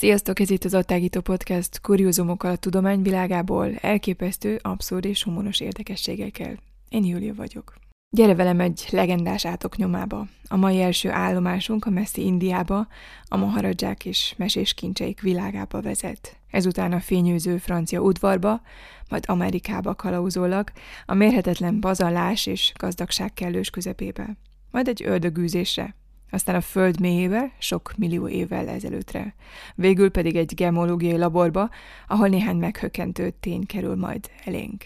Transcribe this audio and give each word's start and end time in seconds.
Sziasztok, 0.00 0.40
ez 0.40 0.50
itt 0.50 0.64
az 0.64 0.74
Attágító 0.74 1.20
Podcast 1.20 1.80
kuriózumokkal 1.80 2.50
a 2.50 2.56
tudomány 2.56 3.02
világából, 3.02 3.74
elképesztő, 3.80 4.58
abszurd 4.62 5.04
és 5.04 5.22
humoros 5.22 5.60
érdekességekkel. 5.60 6.56
Én 6.88 7.04
Júlia 7.04 7.34
vagyok. 7.34 7.74
Gyere 8.16 8.34
velem 8.34 8.60
egy 8.60 8.86
legendás 8.90 9.44
átok 9.44 9.76
nyomába. 9.76 10.26
A 10.48 10.56
mai 10.56 10.80
első 10.80 11.10
állomásunk 11.10 11.84
a 11.84 11.90
messzi 11.90 12.24
Indiába, 12.24 12.86
a 13.28 13.36
maharadzsák 13.36 14.04
és 14.04 14.34
mesés 14.36 14.74
kincseik 14.74 15.20
világába 15.20 15.80
vezet. 15.80 16.36
Ezután 16.50 16.92
a 16.92 17.00
fényűző 17.00 17.58
francia 17.58 18.00
udvarba, 18.00 18.60
majd 19.08 19.24
Amerikába 19.26 19.94
kalauzolak, 19.94 20.72
a 21.06 21.14
mérhetetlen 21.14 21.80
bazalás 21.80 22.46
és 22.46 22.72
gazdagság 22.76 23.32
kellős 23.34 23.70
közepébe. 23.70 24.36
Majd 24.70 24.88
egy 24.88 25.02
ördögűzésre, 25.04 25.94
aztán 26.30 26.54
a 26.54 26.60
föld 26.60 27.00
mélyébe, 27.00 27.52
sok 27.58 27.92
millió 27.96 28.28
évvel 28.28 28.68
ezelőttre. 28.68 29.34
Végül 29.74 30.10
pedig 30.10 30.36
egy 30.36 30.54
gemológiai 30.54 31.18
laborba, 31.18 31.70
ahol 32.06 32.28
néhány 32.28 32.56
meghökkentő 32.56 33.30
tény 33.40 33.66
kerül 33.66 33.96
majd 33.96 34.30
elénk. 34.44 34.84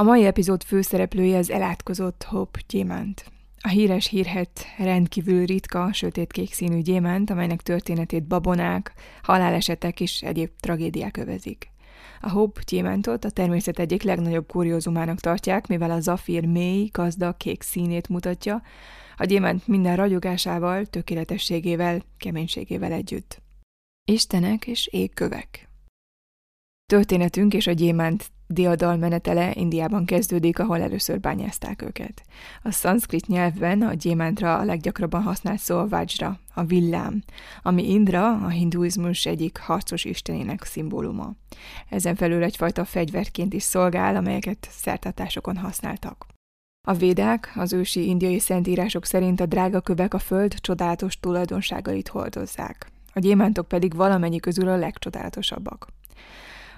A 0.00 0.02
mai 0.02 0.24
epizód 0.24 0.62
főszereplője 0.62 1.38
az 1.38 1.50
elátkozott 1.50 2.22
Hope 2.22 2.60
gyémánt. 2.68 3.32
A 3.60 3.68
híres 3.68 4.08
hírhet 4.08 4.66
rendkívül 4.78 5.44
ritka, 5.44 5.92
sötétkék 5.92 6.52
színű 6.52 6.80
gyémánt, 6.80 7.30
amelynek 7.30 7.62
történetét 7.62 8.26
babonák, 8.26 8.92
halálesetek 9.22 10.00
és 10.00 10.22
egyéb 10.22 10.50
tragédiák 10.60 11.16
övezik. 11.16 11.72
A 12.20 12.30
Hope 12.30 12.60
gyémántot 12.66 13.24
a 13.24 13.30
természet 13.30 13.78
egyik 13.78 14.02
legnagyobb 14.02 14.46
kuriózumának 14.46 15.20
tartják, 15.20 15.66
mivel 15.66 15.90
a 15.90 16.00
zafír 16.00 16.46
mély, 16.46 16.88
gazdag 16.92 17.36
kék 17.36 17.62
színét 17.62 18.08
mutatja, 18.08 18.62
a 19.16 19.24
gyémánt 19.24 19.66
minden 19.66 19.96
ragyogásával, 19.96 20.86
tökéletességével, 20.86 22.02
keménységével 22.18 22.92
együtt. 22.92 23.42
Istenek 24.04 24.66
és 24.66 24.86
égkövek. 24.86 25.68
Történetünk 26.86 27.54
és 27.54 27.66
a 27.66 27.72
gyémánt 27.72 28.32
diadal 28.46 28.96
menetele 28.96 29.52
Indiában 29.54 30.04
kezdődik, 30.04 30.58
ahol 30.58 30.80
először 30.80 31.20
bányázták 31.20 31.82
őket. 31.82 32.22
A 32.62 32.70
szanszkrit 32.70 33.26
nyelvben 33.26 33.82
a 33.82 33.94
gyémántra 33.94 34.58
a 34.58 34.64
leggyakrabban 34.64 35.22
használt 35.22 35.58
szó 35.58 35.78
a 35.78 35.88
vajra, 35.88 36.38
a 36.54 36.64
villám, 36.64 37.22
ami 37.62 37.90
Indra, 37.90 38.32
a 38.32 38.48
hinduizmus 38.48 39.26
egyik 39.26 39.56
harcos 39.56 40.04
istenének 40.04 40.64
szimbóluma. 40.64 41.32
Ezen 41.88 42.14
felül 42.14 42.42
egyfajta 42.42 42.84
fegyverként 42.84 43.52
is 43.52 43.62
szolgál, 43.62 44.16
amelyeket 44.16 44.68
szertartásokon 44.70 45.56
használtak. 45.56 46.33
A 46.86 46.92
védák, 46.92 47.52
az 47.54 47.72
ősi 47.72 48.06
indiai 48.06 48.38
szentírások 48.38 49.04
szerint 49.04 49.40
a 49.40 49.46
drága 49.46 49.80
kövek 49.80 50.14
a 50.14 50.18
föld 50.18 50.54
csodálatos 50.60 51.20
tulajdonságait 51.20 52.08
hordozzák, 52.08 52.90
a 53.12 53.18
gyémántok 53.18 53.68
pedig 53.68 53.94
valamennyi 53.94 54.38
közül 54.38 54.68
a 54.68 54.76
legcsodálatosabbak. 54.76 55.88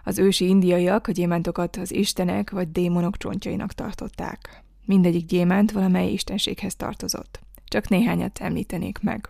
Az 0.05 0.19
ősi 0.19 0.49
indiaiak 0.49 1.07
a 1.07 1.13
gyémántokat 1.13 1.77
az 1.77 1.93
istenek 1.93 2.51
vagy 2.51 2.73
démonok 2.73 3.17
csontjainak 3.17 3.73
tartották. 3.73 4.63
Mindegyik 4.85 5.27
gyémánt 5.27 5.73
valamely 5.73 6.13
istenséghez 6.13 6.77
tartozott. 6.77 7.41
Csak 7.65 7.89
néhányat 7.89 8.39
említenék 8.39 8.99
meg. 8.99 9.29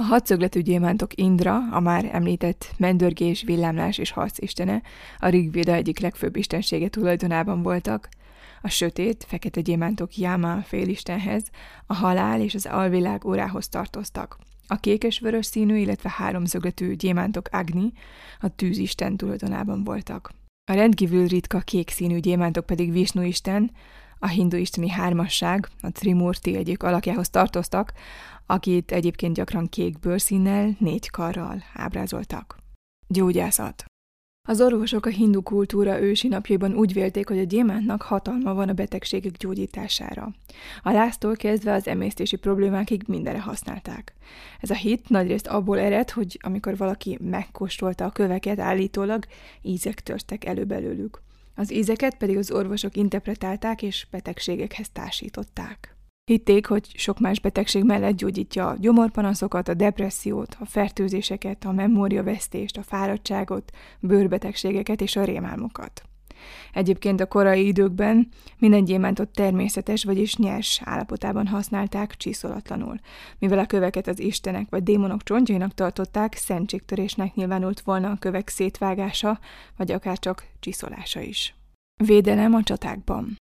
A 0.00 0.02
hadszögletű 0.02 0.60
gyémántok 0.60 1.16
Indra, 1.16 1.56
a 1.70 1.80
már 1.80 2.08
említett 2.12 2.74
mendörgés, 2.76 3.42
villámlás 3.42 3.98
és 3.98 4.10
harc 4.10 4.38
istene, 4.38 4.82
a 5.18 5.28
Rigvéda 5.28 5.72
egyik 5.72 5.98
legfőbb 5.98 6.36
istensége 6.36 6.88
tulajdonában 6.88 7.62
voltak, 7.62 8.08
a 8.66 8.68
sötét, 8.68 9.24
fekete 9.28 9.60
gyémántok 9.60 10.16
Yama 10.16 10.62
félistenhez, 10.62 11.44
a 11.86 11.94
halál 11.94 12.40
és 12.40 12.54
az 12.54 12.66
alvilág 12.66 13.24
órához 13.24 13.68
tartoztak. 13.68 14.38
A 14.66 14.76
kékes-vörös 14.76 15.46
színű, 15.46 15.76
illetve 15.76 16.12
háromszögletű 16.16 16.94
gyémántok 16.94 17.48
Agni 17.52 17.92
a 18.40 18.48
tűzisten 18.48 19.16
tulajdonában 19.16 19.84
voltak. 19.84 20.32
A 20.70 20.74
rendkívül 20.74 21.26
ritka 21.26 21.60
kék 21.60 21.90
színű 21.90 22.18
gyémántok 22.18 22.66
pedig 22.66 22.92
Vishnu 22.92 23.22
isten, 23.22 23.70
a 24.18 24.28
hindu 24.28 24.56
isteni 24.56 24.88
hármasság, 24.88 25.68
a 25.80 25.90
Trimurti 25.90 26.56
egyik 26.56 26.82
alakjához 26.82 27.28
tartoztak, 27.28 27.92
akit 28.46 28.92
egyébként 28.92 29.34
gyakran 29.34 29.68
kék 29.68 29.98
bőrszínnel, 29.98 30.76
négy 30.78 31.10
karral 31.10 31.62
ábrázoltak. 31.74 32.56
Gyógyászat 33.08 33.84
az 34.46 34.60
orvosok 34.60 35.06
a 35.06 35.10
hindu 35.10 35.42
kultúra 35.42 36.00
ősi 36.00 36.28
napjaiban 36.28 36.74
úgy 36.74 36.92
vélték, 36.92 37.28
hogy 37.28 37.38
a 37.38 37.44
gyémántnak 37.44 38.02
hatalma 38.02 38.54
van 38.54 38.68
a 38.68 38.72
betegségek 38.72 39.32
gyógyítására. 39.32 40.30
A 40.82 40.90
láztól 40.90 41.36
kezdve 41.36 41.72
az 41.72 41.86
emésztési 41.86 42.36
problémákig 42.36 43.02
mindenre 43.06 43.40
használták. 43.40 44.14
Ez 44.60 44.70
a 44.70 44.74
hit 44.74 45.08
nagyrészt 45.08 45.46
abból 45.46 45.78
ered, 45.78 46.10
hogy 46.10 46.38
amikor 46.42 46.76
valaki 46.76 47.18
megkóstolta 47.20 48.04
a 48.04 48.10
köveket 48.10 48.58
állítólag, 48.58 49.24
ízek 49.62 50.00
törtek 50.00 50.44
elő 50.44 50.64
belőlük. 50.64 51.22
Az 51.54 51.72
ízeket 51.72 52.16
pedig 52.16 52.36
az 52.36 52.50
orvosok 52.50 52.96
interpretálták 52.96 53.82
és 53.82 54.06
betegségekhez 54.10 54.88
társították. 54.92 55.95
Hitték, 56.30 56.66
hogy 56.66 56.88
sok 56.94 57.18
más 57.18 57.40
betegség 57.40 57.84
mellett 57.84 58.16
gyógyítja 58.16 58.68
a 58.68 58.76
gyomorpanaszokat, 58.78 59.68
a 59.68 59.74
depressziót, 59.74 60.56
a 60.60 60.64
fertőzéseket, 60.64 61.64
a 61.64 61.72
memóriavesztést, 61.72 62.76
a 62.76 62.82
fáradtságot, 62.82 63.70
bőrbetegségeket 64.00 65.00
és 65.00 65.16
a 65.16 65.24
rémálmokat. 65.24 66.02
Egyébként 66.72 67.20
a 67.20 67.26
korai 67.26 67.66
időkben 67.66 68.28
minden 68.58 68.84
gyémántot 68.84 69.28
természetes, 69.28 70.04
vagyis 70.04 70.36
nyers 70.36 70.80
állapotában 70.84 71.46
használták 71.46 72.16
csiszolatlanul. 72.16 72.96
Mivel 73.38 73.58
a 73.58 73.66
köveket 73.66 74.06
az 74.06 74.20
istenek 74.20 74.66
vagy 74.70 74.82
démonok 74.82 75.22
csontjainak 75.22 75.74
tartották, 75.74 76.34
szentségtörésnek 76.34 77.34
nyilvánult 77.34 77.80
volna 77.80 78.10
a 78.10 78.18
kövek 78.18 78.48
szétvágása, 78.48 79.38
vagy 79.76 79.92
akár 79.92 80.18
csak 80.18 80.46
csiszolása 80.60 81.20
is. 81.20 81.54
Védelem 82.04 82.54
a 82.54 82.62
csatákban 82.62 83.36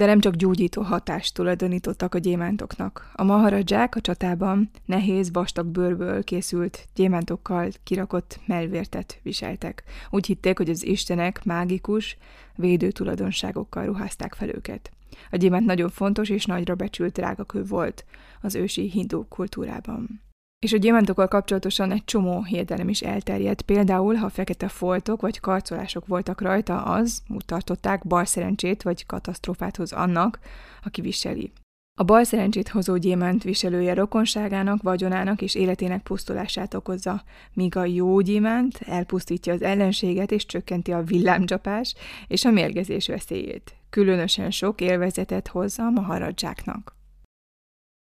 de 0.00 0.06
nem 0.06 0.20
csak 0.20 0.34
gyógyító 0.34 0.82
hatást 0.82 1.34
tulajdonítottak 1.34 2.14
a 2.14 2.18
gyémántoknak. 2.18 3.10
A 3.14 3.24
maharadzsák 3.24 3.94
a 3.94 4.00
csatában 4.00 4.70
nehéz, 4.84 5.32
vastag 5.32 5.66
bőrből 5.66 6.24
készült 6.24 6.88
gyémántokkal 6.94 7.68
kirakott 7.84 8.40
melvértet 8.46 9.18
viseltek. 9.22 9.82
Úgy 10.10 10.26
hitték, 10.26 10.56
hogy 10.56 10.70
az 10.70 10.86
istenek 10.86 11.44
mágikus, 11.44 12.16
védő 12.56 12.90
tulajdonságokkal 12.90 13.84
ruházták 13.84 14.34
fel 14.34 14.48
őket. 14.48 14.90
A 15.30 15.36
gyémánt 15.36 15.66
nagyon 15.66 15.90
fontos 15.90 16.28
és 16.28 16.44
nagyra 16.44 16.74
becsült 16.74 17.12
drágakő 17.12 17.64
volt 17.64 18.04
az 18.40 18.54
ősi 18.54 18.90
hindu 18.90 19.24
kultúrában. 19.28 20.20
És 20.66 20.72
a 20.72 20.76
gyémántokkal 20.76 21.28
kapcsolatosan 21.28 21.92
egy 21.92 22.04
csomó 22.04 22.42
hiedelem 22.42 22.88
is 22.88 23.00
elterjedt. 23.00 23.62
Például, 23.62 24.14
ha 24.14 24.28
fekete 24.28 24.68
foltok 24.68 25.20
vagy 25.20 25.40
karcolások 25.40 26.06
voltak 26.06 26.40
rajta, 26.40 26.82
az, 26.82 27.22
úgy 27.28 27.44
tartották, 27.44 28.06
bal 28.06 28.24
szerencsét 28.24 28.82
vagy 28.82 29.06
katasztrófát 29.06 29.76
hoz 29.76 29.92
annak, 29.92 30.38
aki 30.82 31.00
viseli. 31.00 31.52
A 31.98 32.04
bal 32.04 32.24
szerencsét 32.24 32.68
hozó 32.68 32.96
gyémánt 32.96 33.42
viselője 33.42 33.94
rokonságának, 33.94 34.82
vagyonának 34.82 35.42
és 35.42 35.54
életének 35.54 36.02
pusztulását 36.02 36.74
okozza, 36.74 37.22
míg 37.52 37.76
a 37.76 37.84
jó 37.84 38.20
gyémánt 38.20 38.80
elpusztítja 38.80 39.52
az 39.52 39.62
ellenséget 39.62 40.30
és 40.30 40.46
csökkenti 40.46 40.92
a 40.92 41.02
villámcsapás 41.02 41.94
és 42.26 42.44
a 42.44 42.50
mérgezés 42.50 43.06
veszélyét. 43.06 43.74
Különösen 43.90 44.50
sok 44.50 44.80
élvezetet 44.80 45.48
hozza 45.48 45.82
a 45.82 45.90
maharadzsáknak. 45.90 46.96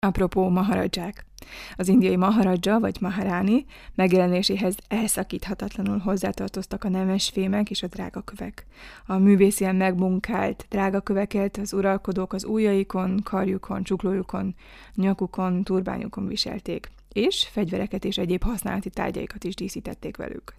Apropó 0.06 0.48
maharadzsák. 0.48 1.27
Az 1.76 1.88
indiai 1.88 2.16
Maharaja 2.16 2.78
vagy 2.78 2.96
Maharani 3.00 3.64
megjelenéséhez 3.94 4.76
elszakíthatatlanul 4.88 5.98
hozzátartoztak 5.98 6.84
a 6.84 6.88
nemes 6.88 7.28
fémek 7.28 7.70
és 7.70 7.82
a 7.82 7.86
drágakövek. 7.86 8.66
A 9.06 9.16
művészien 9.16 9.76
megmunkált 9.76 10.66
drágaköveket 10.68 11.56
az 11.56 11.72
uralkodók 11.72 12.32
az 12.32 12.44
ujjaikon, 12.44 13.20
karjukon, 13.24 13.82
csuklójukon, 13.82 14.54
nyakukon, 14.94 15.64
turbányukon 15.64 16.26
viselték, 16.26 16.90
és 17.12 17.48
fegyvereket 17.52 18.04
és 18.04 18.18
egyéb 18.18 18.42
használati 18.42 18.90
tárgyaikat 18.90 19.44
is 19.44 19.54
díszítették 19.54 20.16
velük. 20.16 20.54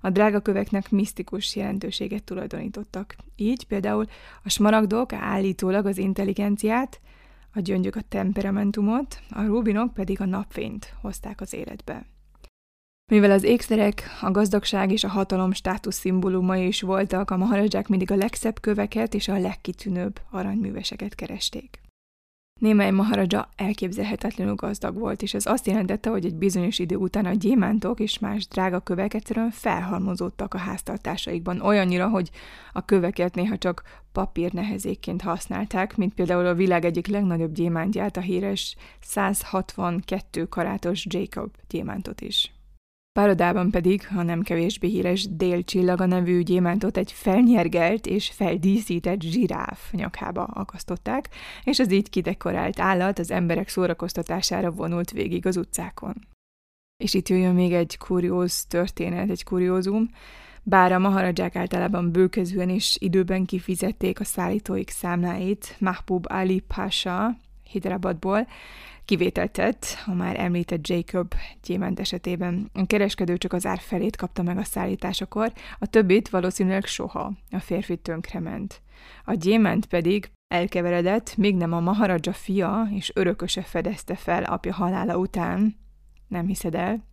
A 0.00 0.10
drágaköveknek 0.10 0.90
misztikus 0.90 1.56
jelentőséget 1.56 2.24
tulajdonítottak. 2.24 3.16
Így 3.36 3.66
például 3.66 4.06
a 4.44 4.48
smaragdok 4.48 5.12
állítólag 5.12 5.86
az 5.86 5.98
intelligenciát, 5.98 7.00
a 7.58 7.60
gyöngyök 7.60 7.96
a 7.96 8.00
temperamentumot, 8.08 9.20
a 9.30 9.42
rubinok 9.42 9.94
pedig 9.94 10.20
a 10.20 10.24
napfényt 10.24 10.94
hozták 11.00 11.40
az 11.40 11.54
életbe. 11.54 12.06
Mivel 13.10 13.30
az 13.30 13.42
ékszerek, 13.42 14.02
a 14.20 14.30
gazdagság 14.30 14.92
és 14.92 15.04
a 15.04 15.08
hatalom 15.08 15.52
státusz 15.52 15.98
szimbólumai 15.98 16.66
is 16.66 16.80
voltak, 16.80 17.30
a 17.30 17.36
maharadzsák 17.36 17.88
mindig 17.88 18.10
a 18.10 18.16
legszebb 18.16 18.60
köveket 18.60 19.14
és 19.14 19.28
a 19.28 19.38
legkitűnőbb 19.38 20.20
aranyműveseket 20.30 21.14
keresték. 21.14 21.80
Némely 22.58 22.90
Maharaja 22.90 23.48
elképzelhetetlenül 23.56 24.54
gazdag 24.54 24.98
volt, 24.98 25.22
és 25.22 25.34
ez 25.34 25.46
azt 25.46 25.66
jelentette, 25.66 26.10
hogy 26.10 26.24
egy 26.24 26.34
bizonyos 26.34 26.78
idő 26.78 26.96
után 26.96 27.26
a 27.26 27.32
gyémántok 27.32 28.00
és 28.00 28.18
más 28.18 28.48
drága 28.48 28.80
kövek 28.80 29.14
egyszerűen 29.14 29.50
felhalmozódtak 29.50 30.54
a 30.54 30.58
háztartásaikban, 30.58 31.60
olyannyira, 31.60 32.08
hogy 32.08 32.30
a 32.72 32.84
köveket 32.84 33.34
néha 33.34 33.58
csak 33.58 33.82
papír 34.12 34.52
nehezékként 34.52 35.22
használták, 35.22 35.96
mint 35.96 36.14
például 36.14 36.46
a 36.46 36.54
világ 36.54 36.84
egyik 36.84 37.06
legnagyobb 37.06 37.52
gyémántját, 37.52 38.16
a 38.16 38.20
híres 38.20 38.76
162 39.00 40.44
karátos 40.44 41.06
Jacob 41.08 41.50
gyémántot 41.68 42.20
is. 42.20 42.57
Párodában 43.18 43.70
pedig 43.70 44.08
a 44.16 44.22
nem 44.22 44.42
kevésbé 44.42 44.88
híres 44.88 45.28
Délcsillaga 45.30 46.06
nevű 46.06 46.42
gyémántot 46.42 46.96
egy 46.96 47.12
felnyergelt 47.12 48.06
és 48.06 48.30
feldíszített 48.30 49.20
zsiráf 49.20 49.92
nyakába 49.92 50.44
akasztották, 50.44 51.28
és 51.64 51.78
az 51.78 51.92
így 51.92 52.10
kidekorált 52.10 52.80
állat 52.80 53.18
az 53.18 53.30
emberek 53.30 53.68
szórakoztatására 53.68 54.70
vonult 54.70 55.10
végig 55.10 55.46
az 55.46 55.56
utcákon. 55.56 56.14
És 56.96 57.14
itt 57.14 57.28
jöjjön 57.28 57.54
még 57.54 57.72
egy 57.72 57.96
kurióz 57.96 58.64
történet, 58.66 59.30
egy 59.30 59.44
kuriózum, 59.44 60.10
bár 60.62 60.92
a 60.92 60.98
maharadzsák 60.98 61.56
általában 61.56 62.12
bőkezően 62.12 62.68
és 62.68 62.96
időben 63.00 63.44
kifizették 63.44 64.20
a 64.20 64.24
szállítóik 64.24 64.90
számláit, 64.90 65.76
Mahbub 65.78 66.26
Ali 66.28 66.60
Pasha 66.60 67.36
Hidrabadból, 67.70 68.46
Kivételt 69.08 69.50
tett 69.50 69.86
a 70.06 70.12
már 70.12 70.40
említett 70.40 70.86
Jacob 70.88 71.34
gyémánt 71.62 72.00
esetében. 72.00 72.70
A 72.74 72.86
kereskedő 72.86 73.36
csak 73.36 73.52
az 73.52 73.66
ár 73.66 73.78
felét 73.78 74.16
kapta 74.16 74.42
meg 74.42 74.58
a 74.58 74.64
szállításakor, 74.64 75.52
a 75.78 75.86
többit 75.86 76.28
valószínűleg 76.28 76.84
soha. 76.84 77.32
A 77.50 77.58
férfi 77.58 77.96
tönkrement. 77.96 78.82
A 79.24 79.34
gyémánt 79.34 79.86
pedig 79.86 80.30
elkeveredett, 80.54 81.36
még 81.36 81.56
nem 81.56 81.72
a 81.72 81.80
Maharaja 81.80 82.32
fia 82.32 82.88
és 82.90 83.12
örököse 83.14 83.62
fedezte 83.62 84.14
fel 84.14 84.44
apja 84.44 84.74
halála 84.74 85.16
után, 85.16 85.76
nem 86.26 86.46
hiszed 86.46 86.74
el, 86.74 87.04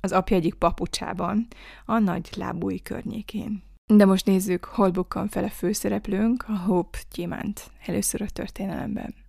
az 0.00 0.12
apja 0.12 0.36
egyik 0.36 0.54
papucsában, 0.54 1.46
a 1.84 1.98
nagy 1.98 2.28
lábúj 2.36 2.78
környékén. 2.78 3.62
De 3.86 4.04
most 4.04 4.26
nézzük, 4.26 4.64
hol 4.64 4.90
bukkan 4.90 5.28
fel 5.28 5.44
a 5.44 5.50
főszereplőnk, 5.50 6.44
a 6.48 6.58
Hope 6.58 6.98
gyémánt, 7.14 7.70
először 7.86 8.22
a 8.22 8.30
történelemben. 8.32 9.28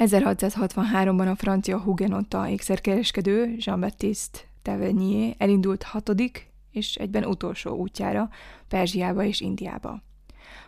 1663-ban 0.00 1.30
a 1.30 1.34
francia 1.34 1.78
hugenotta 1.78 2.48
ékszerkereskedő 2.48 3.54
Jean-Baptiste 3.58 4.38
Tavernier 4.62 5.34
elindult 5.38 5.82
hatodik 5.82 6.50
és 6.70 6.94
egyben 6.94 7.24
utolsó 7.24 7.76
útjára 7.76 8.28
Perzsiába 8.68 9.24
és 9.24 9.40
Indiába. 9.40 10.02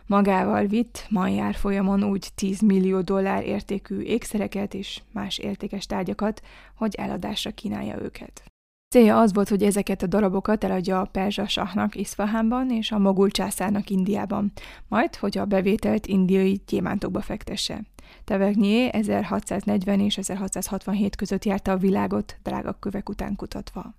Magával 0.05 0.65
vitt 0.65 1.05
mai 1.09 1.41
folyamon 1.53 2.03
úgy 2.03 2.27
10 2.35 2.61
millió 2.61 3.01
dollár 3.01 3.45
értékű 3.45 3.99
ékszereket 3.99 4.73
és 4.73 5.01
más 5.11 5.37
értékes 5.37 5.85
tárgyakat, 5.85 6.41
hogy 6.75 6.95
eladásra 6.95 7.51
kínálja 7.51 8.01
őket. 8.01 8.43
Célja 8.89 9.19
az 9.19 9.33
volt, 9.33 9.49
hogy 9.49 9.63
ezeket 9.63 10.01
a 10.01 10.07
darabokat 10.07 10.63
eladja 10.63 10.99
a 10.99 11.05
perzsa 11.05 11.47
sahnak 11.47 11.95
Iszfahánban 11.95 12.71
és 12.71 12.91
a 12.91 12.97
mogul 12.97 13.29
császárnak 13.29 13.89
Indiában, 13.89 14.51
majd, 14.87 15.15
hogy 15.15 15.37
a 15.37 15.45
bevételt 15.45 16.05
indiai 16.05 16.61
gyémántokba 16.67 17.21
fektesse. 17.21 17.81
Tavernier 18.23 18.95
1640 18.95 19.99
és 19.99 20.17
1667 20.17 21.15
között 21.15 21.45
járta 21.45 21.71
a 21.71 21.77
világot 21.77 22.37
drága 22.43 22.73
kövek 22.79 23.09
után 23.09 23.35
kutatva. 23.35 23.93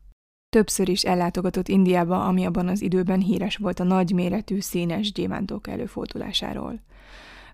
Többször 0.48 0.88
is 0.88 1.02
ellátogatott 1.02 1.68
Indiába, 1.68 2.24
ami 2.24 2.44
abban 2.44 2.68
az 2.68 2.82
időben 2.82 3.20
híres 3.20 3.56
volt 3.56 3.80
a 3.80 3.84
nagyméretű 3.84 4.60
színes 4.60 5.12
gyémántok 5.12 5.68
előfordulásáról. 5.68 6.80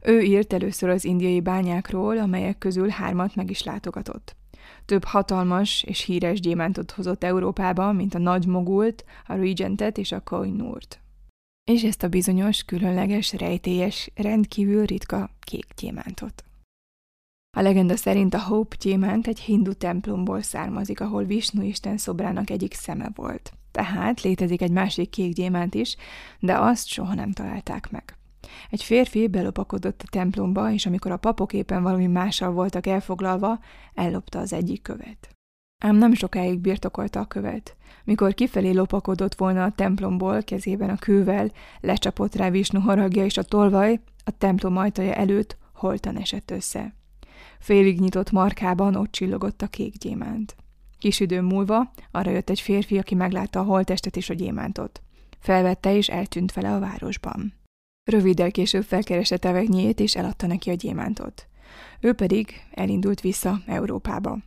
Ő 0.02 0.20
írt 0.20 0.52
először 0.52 0.88
az 0.88 1.04
indiai 1.04 1.40
bányákról, 1.40 2.18
amelyek 2.18 2.58
közül 2.58 2.88
hármat 2.88 3.34
meg 3.34 3.50
is 3.50 3.62
látogatott. 3.62 4.36
Több 4.84 5.04
hatalmas 5.04 5.82
és 5.82 6.00
híres 6.00 6.40
gyémántot 6.40 6.90
hozott 6.90 7.24
Európába, 7.24 7.92
mint 7.92 8.14
a 8.14 8.18
Nagy 8.18 8.46
Mogult, 8.46 9.04
a 9.26 9.34
Regentet 9.34 9.98
és 9.98 10.12
a 10.12 10.20
Koinurt. 10.20 11.00
És 11.64 11.82
ezt 11.82 12.02
a 12.02 12.08
bizonyos, 12.08 12.62
különleges, 12.62 13.32
rejtélyes, 13.32 14.10
rendkívül 14.14 14.84
ritka 14.84 15.30
kék 15.40 15.66
gyémántot. 15.76 16.44
A 17.56 17.61
legenda 17.61 17.97
szerint 17.97 18.35
a 18.35 18.41
Hope 18.41 18.76
gyémánt 18.81 19.26
egy 19.26 19.41
hindu 19.41 19.73
templomból 19.73 20.43
származik, 20.43 21.00
ahol 21.00 21.25
Vishnu 21.25 21.62
isten 21.62 21.97
szobrának 21.97 22.50
egyik 22.50 22.75
szeme 22.75 23.11
volt. 23.14 23.52
Tehát 23.70 24.20
létezik 24.20 24.62
egy 24.62 24.70
másik 24.70 25.11
kék 25.11 25.32
gyémánt 25.32 25.75
is, 25.75 25.97
de 26.38 26.58
azt 26.58 26.87
soha 26.87 27.14
nem 27.14 27.32
találták 27.32 27.91
meg. 27.91 28.17
Egy 28.70 28.82
férfi 28.82 29.29
belopakodott 29.29 30.02
a 30.02 30.08
templomba, 30.11 30.73
és 30.73 30.87
amikor 30.87 31.11
a 31.11 31.17
papok 31.17 31.52
éppen 31.52 31.82
valami 31.82 32.06
mással 32.06 32.52
voltak 32.52 32.87
elfoglalva, 32.87 33.58
ellopta 33.94 34.38
az 34.38 34.52
egyik 34.52 34.82
követ. 34.82 35.29
Ám 35.82 35.97
nem 35.97 36.14
sokáig 36.14 36.58
birtokolta 36.58 37.20
a 37.20 37.26
követ. 37.26 37.76
Mikor 38.05 38.35
kifelé 38.35 38.70
lopakodott 38.70 39.35
volna 39.35 39.64
a 39.64 39.73
templomból, 39.73 40.43
kezében 40.43 40.91
a 40.91 40.97
kővel, 40.97 41.50
lecsapott 41.81 42.35
rá 42.35 42.50
Visnu 42.50 42.81
haragja 42.81 43.25
és 43.25 43.37
a 43.37 43.43
tolvaj, 43.43 44.00
a 44.25 44.31
templom 44.31 44.76
ajtaja 44.76 45.14
előtt 45.14 45.56
holtan 45.73 46.17
esett 46.17 46.50
össze. 46.50 46.99
Félig 47.60 48.00
nyitott 48.00 48.30
markában 48.30 48.94
ott 48.94 49.12
csillogott 49.12 49.62
a 49.62 49.66
kék 49.66 49.96
gyémánt. 49.96 50.56
Kis 50.98 51.20
idő 51.20 51.40
múlva 51.40 51.92
arra 52.10 52.30
jött 52.30 52.50
egy 52.50 52.60
férfi, 52.60 52.98
aki 52.98 53.14
meglátta 53.14 53.60
a 53.60 53.64
holtestet 53.64 54.16
és 54.16 54.30
a 54.30 54.34
gyémántot. 54.34 55.02
Felvette 55.38 55.96
és 55.96 56.08
eltűnt 56.08 56.52
vele 56.52 56.74
a 56.74 56.78
városban. 56.78 57.54
Röviddel 58.04 58.50
később 58.50 58.84
felkereste 58.84 59.36
Tevegnyét 59.36 60.00
és 60.00 60.16
eladta 60.16 60.46
neki 60.46 60.70
a 60.70 60.74
gyémántot. 60.74 61.48
Ő 62.00 62.12
pedig 62.12 62.66
elindult 62.70 63.20
vissza 63.20 63.60
Európába. 63.66 64.38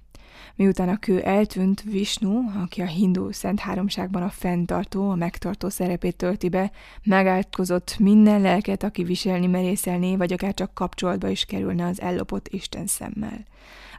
Miután 0.56 0.90
a 0.90 0.98
kő 0.98 1.22
eltűnt, 1.22 1.82
Vishnu, 1.82 2.62
aki 2.62 2.82
a 2.82 2.86
hindu 2.86 3.32
szent 3.32 3.60
háromságban 3.60 4.24
a 4.24 4.30
fenntartó, 4.30 5.10
a 5.10 5.16
megtartó 5.16 5.70
szerepét 5.70 6.16
tölti 6.16 6.50
be, 6.50 6.72
megátkozott 7.04 7.96
minden 8.00 8.42
lelket, 8.42 8.84
aki 8.84 9.04
viselni 9.04 9.48
merészelné, 9.48 10.16
vagy 10.16 10.34
akár 10.34 10.54
csak 10.54 10.74
kapcsolatba 10.74 11.28
is 11.28 11.46
kerülne 11.46 11.86
az 11.86 12.02
ellopott 12.02 12.48
Isten 12.48 12.88
szemmel. 12.88 13.46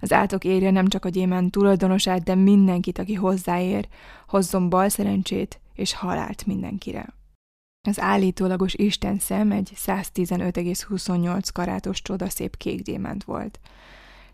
Az 0.00 0.12
átok 0.12 0.44
érje 0.44 0.70
nem 0.70 0.87
csak 0.87 1.04
a 1.04 1.08
gyémán 1.08 1.50
tulajdonosát, 1.50 2.23
de 2.23 2.34
mindenkit, 2.34 2.99
aki 2.99 3.14
hozzáér, 3.14 3.88
hozzon 4.28 4.68
bal 4.68 4.88
szerencsét 4.88 5.61
és 5.75 5.94
halált 5.94 6.46
mindenkire. 6.46 7.14
Az 7.88 8.00
állítólagos 8.00 8.75
Isten 8.75 9.18
szem 9.18 9.50
egy 9.50 9.73
115,28 9.76 11.49
karátos 11.52 12.02
csodaszép 12.02 12.56
kék 12.56 12.82
gyémánt 12.82 13.25
volt. 13.25 13.61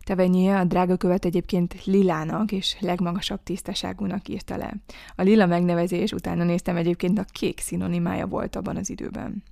Tevenyé 0.03 0.47
a 0.47 0.63
drága 0.63 0.97
követ 0.97 1.25
egyébként 1.25 1.85
lilának 1.85 2.51
és 2.51 2.77
legmagasabb 2.79 3.43
tisztaságúnak 3.43 4.27
írta 4.27 4.57
le. 4.57 4.73
A 5.15 5.21
lila 5.21 5.45
megnevezés, 5.45 6.11
utána 6.11 6.43
néztem 6.43 6.75
egyébként 6.75 7.19
a 7.19 7.25
kék 7.31 7.59
szinonimája 7.59 8.27
volt 8.27 8.55
abban 8.55 8.75
az 8.77 8.89
időben. 8.89 9.43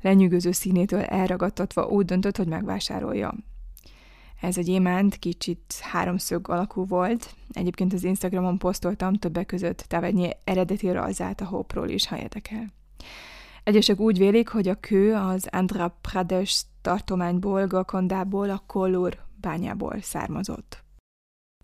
Lenyűgöző 0.00 0.52
színétől 0.52 1.00
elragadtatva 1.00 1.86
úgy 1.86 2.04
döntött, 2.04 2.36
hogy 2.36 2.48
megvásárolja. 2.48 3.34
Ez 4.40 4.56
a 4.56 4.62
gyémánt 4.62 5.16
kicsit 5.16 5.74
háromszög 5.80 6.48
alakú 6.48 6.86
volt. 6.86 7.34
Egyébként 7.52 7.92
az 7.92 8.04
Instagramon 8.04 8.58
posztoltam 8.58 9.14
többek 9.14 9.46
között 9.46 9.84
Tavenyé 9.88 10.36
eredeti 10.44 10.90
rajzát 10.90 11.40
a 11.40 11.44
Hope-ról 11.44 11.88
is, 11.88 12.06
ha 12.06 12.18
érdekel. 12.18 12.72
Egyesek 13.64 14.00
úgy 14.00 14.18
vélik, 14.18 14.48
hogy 14.48 14.68
a 14.68 14.74
kő 14.74 15.14
az 15.14 15.48
Andhra 15.50 15.98
Pradesh 16.00 16.62
tartományból, 16.82 17.66
Gakondából, 17.66 18.50
a 18.50 18.62
Kollur 18.66 19.26
bányából 19.48 19.96
származott. 20.00 20.84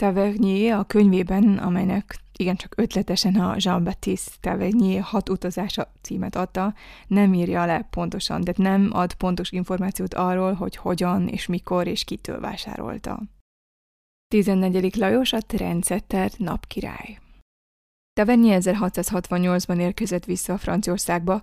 Tavernier 0.01 0.79
a 0.79 0.85
könyvében, 0.85 1.59
amelynek 1.59 2.19
igencsak 2.37 2.75
ötletesen 2.77 3.35
a 3.35 3.55
Jean-Baptiste 3.59 4.33
Tavernier 4.41 5.03
hat 5.03 5.29
utazása 5.29 5.93
címet 6.03 6.37
adta, 6.37 6.75
nem 7.07 7.35
írja 7.35 7.65
le 7.67 7.89
pontosan, 7.91 8.41
de 8.41 8.53
nem 8.57 8.91
ad 8.93 9.15
pontos 9.15 9.51
információt 9.51 10.15
arról, 10.15 10.53
hogy 10.53 10.77
hogyan 10.77 11.29
és 11.29 11.47
mikor 11.47 11.87
és 11.87 12.05
kitől 12.05 12.41
vásárolta. 12.41 13.23
14. 14.29 14.97
Lajos 14.97 15.33
a 15.33 15.41
Trendsetter 15.41 16.31
napkirály. 16.37 17.19
Tavernier 18.15 18.61
1668-ban 18.65 19.79
érkezett 19.79 20.25
vissza 20.25 20.53
a 20.53 20.59
Franciaországba, 20.59 21.43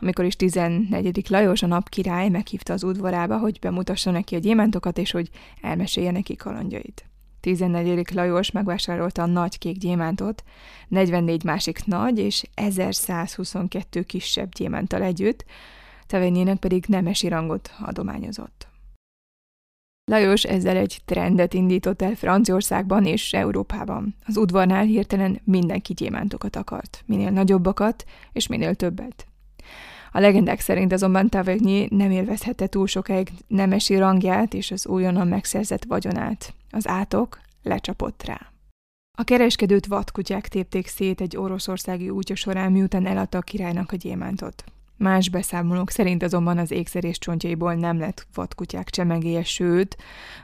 amikor 0.00 0.24
is 0.24 0.36
14. 0.36 1.30
Lajos 1.30 1.62
a 1.62 1.66
napkirály 1.66 2.28
meghívta 2.28 2.72
az 2.72 2.82
udvarába, 2.82 3.38
hogy 3.38 3.58
bemutassa 3.58 4.10
neki 4.10 4.34
a 4.34 4.38
gyémántokat, 4.38 4.98
és 4.98 5.10
hogy 5.10 5.30
elmesélje 5.60 6.10
neki 6.10 6.36
kalandjait. 6.36 7.04
14. 7.40 8.14
Lajos 8.14 8.50
megvásárolta 8.50 9.22
a 9.22 9.26
nagy 9.26 9.58
kék 9.58 9.78
gyémántot, 9.78 10.44
44 10.88 11.44
másik 11.44 11.84
nagy 11.84 12.18
és 12.18 12.42
1122 12.54 14.02
kisebb 14.02 14.52
gyémántal 14.52 15.02
együtt, 15.02 15.44
Taverniernek 16.06 16.58
pedig 16.58 16.84
nemesi 16.88 17.28
rangot 17.28 17.70
adományozott. 17.80 18.71
Lajos 20.04 20.44
ezzel 20.44 20.76
egy 20.76 21.00
trendet 21.04 21.54
indított 21.54 22.02
el 22.02 22.14
Franciaországban 22.14 23.04
és 23.04 23.32
Európában. 23.32 24.14
Az 24.26 24.36
udvarnál 24.36 24.84
hirtelen 24.84 25.40
mindenki 25.44 25.92
gyémántokat 25.92 26.56
akart, 26.56 27.02
minél 27.06 27.30
nagyobbakat 27.30 28.04
és 28.32 28.46
minél 28.46 28.74
többet. 28.74 29.26
A 30.12 30.20
legendák 30.20 30.60
szerint 30.60 30.92
azonban 30.92 31.28
Tavernier 31.28 31.88
nem 31.88 32.10
élvezhette 32.10 32.66
túl 32.66 32.86
sokáig 32.86 33.28
nemesi 33.46 33.96
rangját 33.96 34.54
és 34.54 34.70
az 34.70 34.86
újonnan 34.86 35.28
megszerzett 35.28 35.84
vagyonát. 35.84 36.54
Az 36.70 36.88
átok 36.88 37.40
lecsapott 37.62 38.22
rá. 38.24 38.52
A 39.18 39.24
kereskedőt 39.24 39.86
vadkutyák 39.86 40.48
tépték 40.48 40.86
szét 40.86 41.20
egy 41.20 41.36
oroszországi 41.36 42.10
útja 42.10 42.34
során, 42.34 42.72
miután 42.72 43.06
eladta 43.06 43.38
a 43.38 43.42
királynak 43.42 43.92
a 43.92 43.96
gyémántot. 43.96 44.64
Más 45.02 45.28
beszámolók 45.28 45.90
szerint 45.90 46.22
azonban 46.22 46.58
az 46.58 46.70
ékszerés 46.70 47.18
csontjaiból 47.18 47.74
nem 47.74 47.98
lett 47.98 48.26
vadkutyák 48.34 48.90
csemegéje, 48.90 49.44
sőt, 49.44 49.96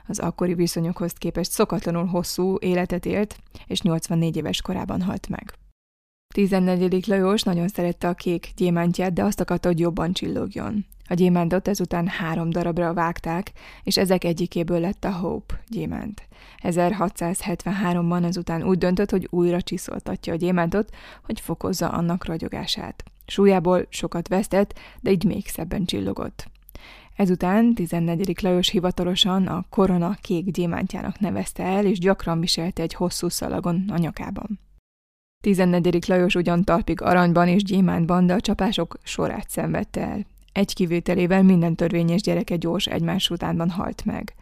az 0.07 0.19
akkori 0.19 0.53
viszonyokhoz 0.53 1.13
képest 1.13 1.51
szokatlanul 1.51 2.05
hosszú 2.05 2.57
életet 2.59 3.05
élt, 3.05 3.37
és 3.67 3.81
84 3.81 4.35
éves 4.35 4.61
korában 4.61 5.01
halt 5.01 5.29
meg. 5.29 5.53
14. 6.33 7.07
Lajos 7.07 7.43
nagyon 7.43 7.67
szerette 7.67 8.07
a 8.07 8.13
kék 8.13 8.51
gyémántját, 8.55 9.13
de 9.13 9.23
azt 9.23 9.39
akarta, 9.39 9.67
hogy 9.67 9.79
jobban 9.79 10.13
csillogjon. 10.13 10.85
A 11.09 11.13
gyémántot 11.13 11.67
ezután 11.67 12.07
három 12.07 12.49
darabra 12.49 12.93
vágták, 12.93 13.51
és 13.83 13.97
ezek 13.97 14.23
egyikéből 14.23 14.79
lett 14.79 15.03
a 15.03 15.11
Hope 15.11 15.63
gyémánt. 15.67 16.27
1673-ban 16.63 18.25
ezután 18.25 18.63
úgy 18.63 18.77
döntött, 18.77 19.09
hogy 19.09 19.27
újra 19.29 19.61
csiszoltatja 19.61 20.33
a 20.33 20.35
gyémántot, 20.35 20.89
hogy 21.23 21.39
fokozza 21.39 21.89
annak 21.89 22.25
ragyogását. 22.25 23.03
Súlyából 23.29 23.85
sokat 23.89 24.27
vesztett, 24.27 24.79
de 25.01 25.11
így 25.11 25.23
még 25.23 25.47
szebben 25.47 25.85
csillogott. 25.85 26.47
Ezután 27.15 27.73
14. 27.73 28.41
Lajos 28.41 28.69
hivatalosan 28.69 29.47
a 29.47 29.65
korona 29.69 30.17
kék 30.21 30.51
gyémántjának 30.51 31.19
nevezte 31.19 31.63
el, 31.63 31.85
és 31.85 31.99
gyakran 31.99 32.39
viselte 32.39 32.81
egy 32.81 32.93
hosszú 32.93 33.29
szalagon 33.29 33.85
a 33.87 33.97
nyakában. 33.97 34.59
14. 35.43 36.07
Lajos 36.07 36.35
ugyan 36.35 36.63
talpig 36.63 37.01
aranyban 37.01 37.47
és 37.47 37.63
gyémántban, 37.63 38.25
de 38.25 38.33
a 38.33 38.41
csapások 38.41 38.97
sorát 39.03 39.49
szenvedte 39.49 40.01
el. 40.01 40.25
Egy 40.51 40.73
kivételével 40.73 41.43
minden 41.43 41.75
törvényes 41.75 42.21
gyereke 42.21 42.55
gyors 42.55 42.85
egymás 42.85 43.29
utánban 43.29 43.69
halt 43.69 44.05
meg. 44.05 44.33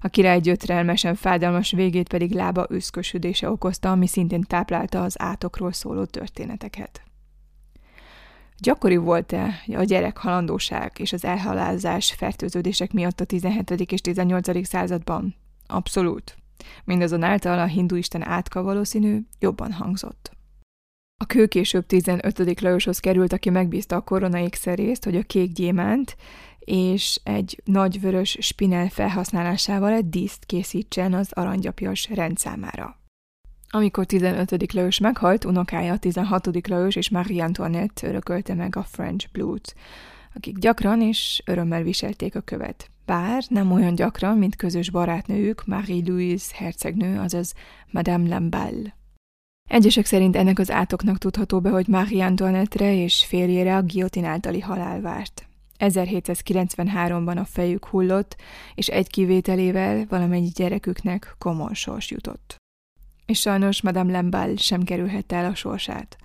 A 0.00 0.08
király 0.08 0.40
gyötrelmesen 0.40 1.14
fájdalmas 1.14 1.70
végét 1.70 2.08
pedig 2.08 2.32
lába 2.32 2.66
üszkösödése 2.70 3.50
okozta, 3.50 3.90
ami 3.90 4.06
szintén 4.06 4.42
táplálta 4.42 5.02
az 5.02 5.14
átokról 5.18 5.72
szóló 5.72 6.04
történeteket. 6.04 7.05
Gyakori 8.58 8.96
volt-e 8.96 9.62
a 9.76 9.82
gyerek 9.82 10.16
halandóság 10.16 10.92
és 10.98 11.12
az 11.12 11.24
elhalálzás 11.24 12.12
fertőződések 12.12 12.92
miatt 12.92 13.20
a 13.20 13.24
17. 13.24 13.70
és 13.70 14.00
18. 14.00 14.66
században? 14.66 15.34
Abszolút. 15.66 16.36
Mindazonáltal 16.84 17.58
a 17.58 17.66
hinduisten 17.66 18.22
átka 18.22 18.62
valószínű 18.62 19.18
jobban 19.38 19.72
hangzott. 19.72 20.30
A 21.20 21.26
kő 21.26 21.46
később 21.46 21.86
15. 21.86 22.60
Lajoshoz 22.60 22.98
került, 22.98 23.32
aki 23.32 23.50
megbízta 23.50 23.96
a 23.96 24.00
koronaik 24.00 24.54
szerészt, 24.54 25.04
hogy 25.04 25.16
a 25.16 25.22
kék 25.22 25.52
gyémánt 25.52 26.16
és 26.58 27.20
egy 27.24 27.60
nagy 27.64 28.00
vörös 28.00 28.36
spinel 28.40 28.88
felhasználásával 28.88 29.92
egy 29.92 30.08
díszt 30.08 30.44
készítsen 30.44 31.14
az 31.14 31.32
aranygyapjas 31.32 32.08
rendszámára. 32.14 32.96
Amikor 33.76 34.06
15. 34.06 34.72
Lajos 34.72 34.98
meghalt, 34.98 35.44
unokája 35.44 35.96
16. 35.96 36.68
Lajos 36.68 36.96
és 36.96 37.10
Marie 37.10 37.44
Antoinette 37.44 38.08
örökölte 38.08 38.54
meg 38.54 38.76
a 38.76 38.82
French 38.82 39.26
Blues, 39.32 39.60
akik 40.34 40.58
gyakran 40.58 41.02
és 41.02 41.42
örömmel 41.44 41.82
viselték 41.82 42.34
a 42.34 42.40
követ. 42.40 42.90
Bár 43.06 43.44
nem 43.48 43.72
olyan 43.72 43.94
gyakran, 43.94 44.38
mint 44.38 44.56
közös 44.56 44.90
barátnőjük 44.90 45.66
Marie-Louise 45.66 46.52
hercegnő, 46.54 47.18
azaz 47.18 47.54
Madame 47.90 48.28
Lamballe. 48.28 48.96
Egyesek 49.68 50.04
szerint 50.04 50.36
ennek 50.36 50.58
az 50.58 50.70
átoknak 50.70 51.18
tudható 51.18 51.60
be, 51.60 51.70
hogy 51.70 51.86
Marie 51.86 52.24
Antoinette-re 52.24 52.94
és 52.94 53.24
férjére 53.24 53.76
a 53.76 53.82
guillotine 53.82 54.28
általi 54.28 54.60
halál 54.60 55.00
várt. 55.00 55.46
1793-ban 55.78 57.38
a 57.38 57.44
fejük 57.44 57.86
hullott, 57.86 58.36
és 58.74 58.88
egy 58.88 59.10
kivételével 59.10 60.06
valamennyi 60.08 60.50
gyereküknek 60.54 61.34
komoly 61.38 61.74
sors 61.74 62.10
jutott. 62.10 62.64
És 63.26 63.40
sajnos 63.40 63.82
Madame 63.82 64.12
Lamballe 64.12 64.56
sem 64.56 64.82
kerülhette 64.82 65.36
el 65.36 65.50
a 65.50 65.54
sorsát. 65.54 66.16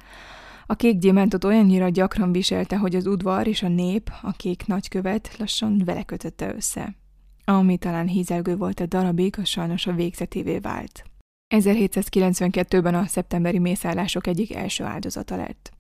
A 0.65 0.75
kék 0.75 0.97
gyémántot 0.97 1.43
olyannyira 1.43 1.89
gyakran 1.89 2.31
viselte, 2.31 2.77
hogy 2.77 2.95
az 2.95 3.05
udvar 3.05 3.47
és 3.47 3.63
a 3.63 3.67
nép, 3.67 4.11
a 4.21 4.31
kék 4.31 4.65
nagykövet 4.65 5.37
lassan 5.37 5.81
vele 5.85 6.03
kötötte 6.03 6.53
össze. 6.55 6.95
Ami 7.45 7.77
talán 7.77 8.07
hízelgő 8.07 8.55
volt 8.55 8.79
a 8.79 8.85
darabig, 8.85 9.35
a 9.39 9.45
sajnos 9.45 9.87
a 9.87 9.93
végzetévé 9.93 10.57
vált. 10.57 11.03
1792-ben 11.55 12.95
a 12.95 13.05
szeptemberi 13.05 13.59
mészállások 13.59 14.27
egyik 14.27 14.55
első 14.55 14.83
áldozata 14.83 15.35
lett. 15.35 15.71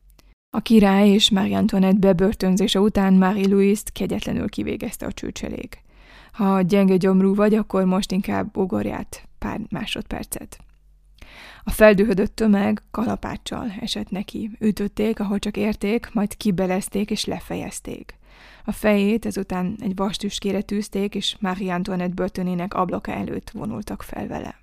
A 0.57 0.61
király 0.61 1.09
és 1.09 1.29
Marie 1.29 1.57
Antoinette 1.57 1.99
bebörtönzése 1.99 2.79
után 2.79 3.13
Marie-Louise-t 3.13 3.91
kegyetlenül 3.91 4.49
kivégezte 4.49 5.05
a 5.05 5.11
csőcselék. 5.11 5.81
Ha 6.31 6.61
gyenge 6.61 6.97
gyomrú 6.97 7.35
vagy, 7.35 7.53
akkor 7.53 7.85
most 7.85 8.11
inkább 8.11 8.57
ugorját 8.57 9.27
pár 9.39 9.59
másodpercet. 9.69 10.59
A 11.63 11.71
feldühödött 11.71 12.35
tömeg 12.35 12.81
kalapáccsal 12.91 13.73
esett 13.79 14.09
neki. 14.09 14.51
Ütötték, 14.59 15.19
ahol 15.19 15.39
csak 15.39 15.57
érték, 15.57 16.09
majd 16.13 16.37
kibelezték 16.37 17.11
és 17.11 17.25
lefejezték. 17.25 18.19
A 18.65 18.71
fejét 18.71 19.25
ezután 19.25 19.75
egy 19.79 19.95
vastüskére 19.95 20.61
tűzték, 20.61 21.15
és 21.15 21.35
Marie 21.39 21.73
Antoinette 21.73 22.13
börtönének 22.13 22.73
ablaka 22.73 23.11
előtt 23.11 23.49
vonultak 23.49 24.01
fel 24.01 24.27
vele. 24.27 24.59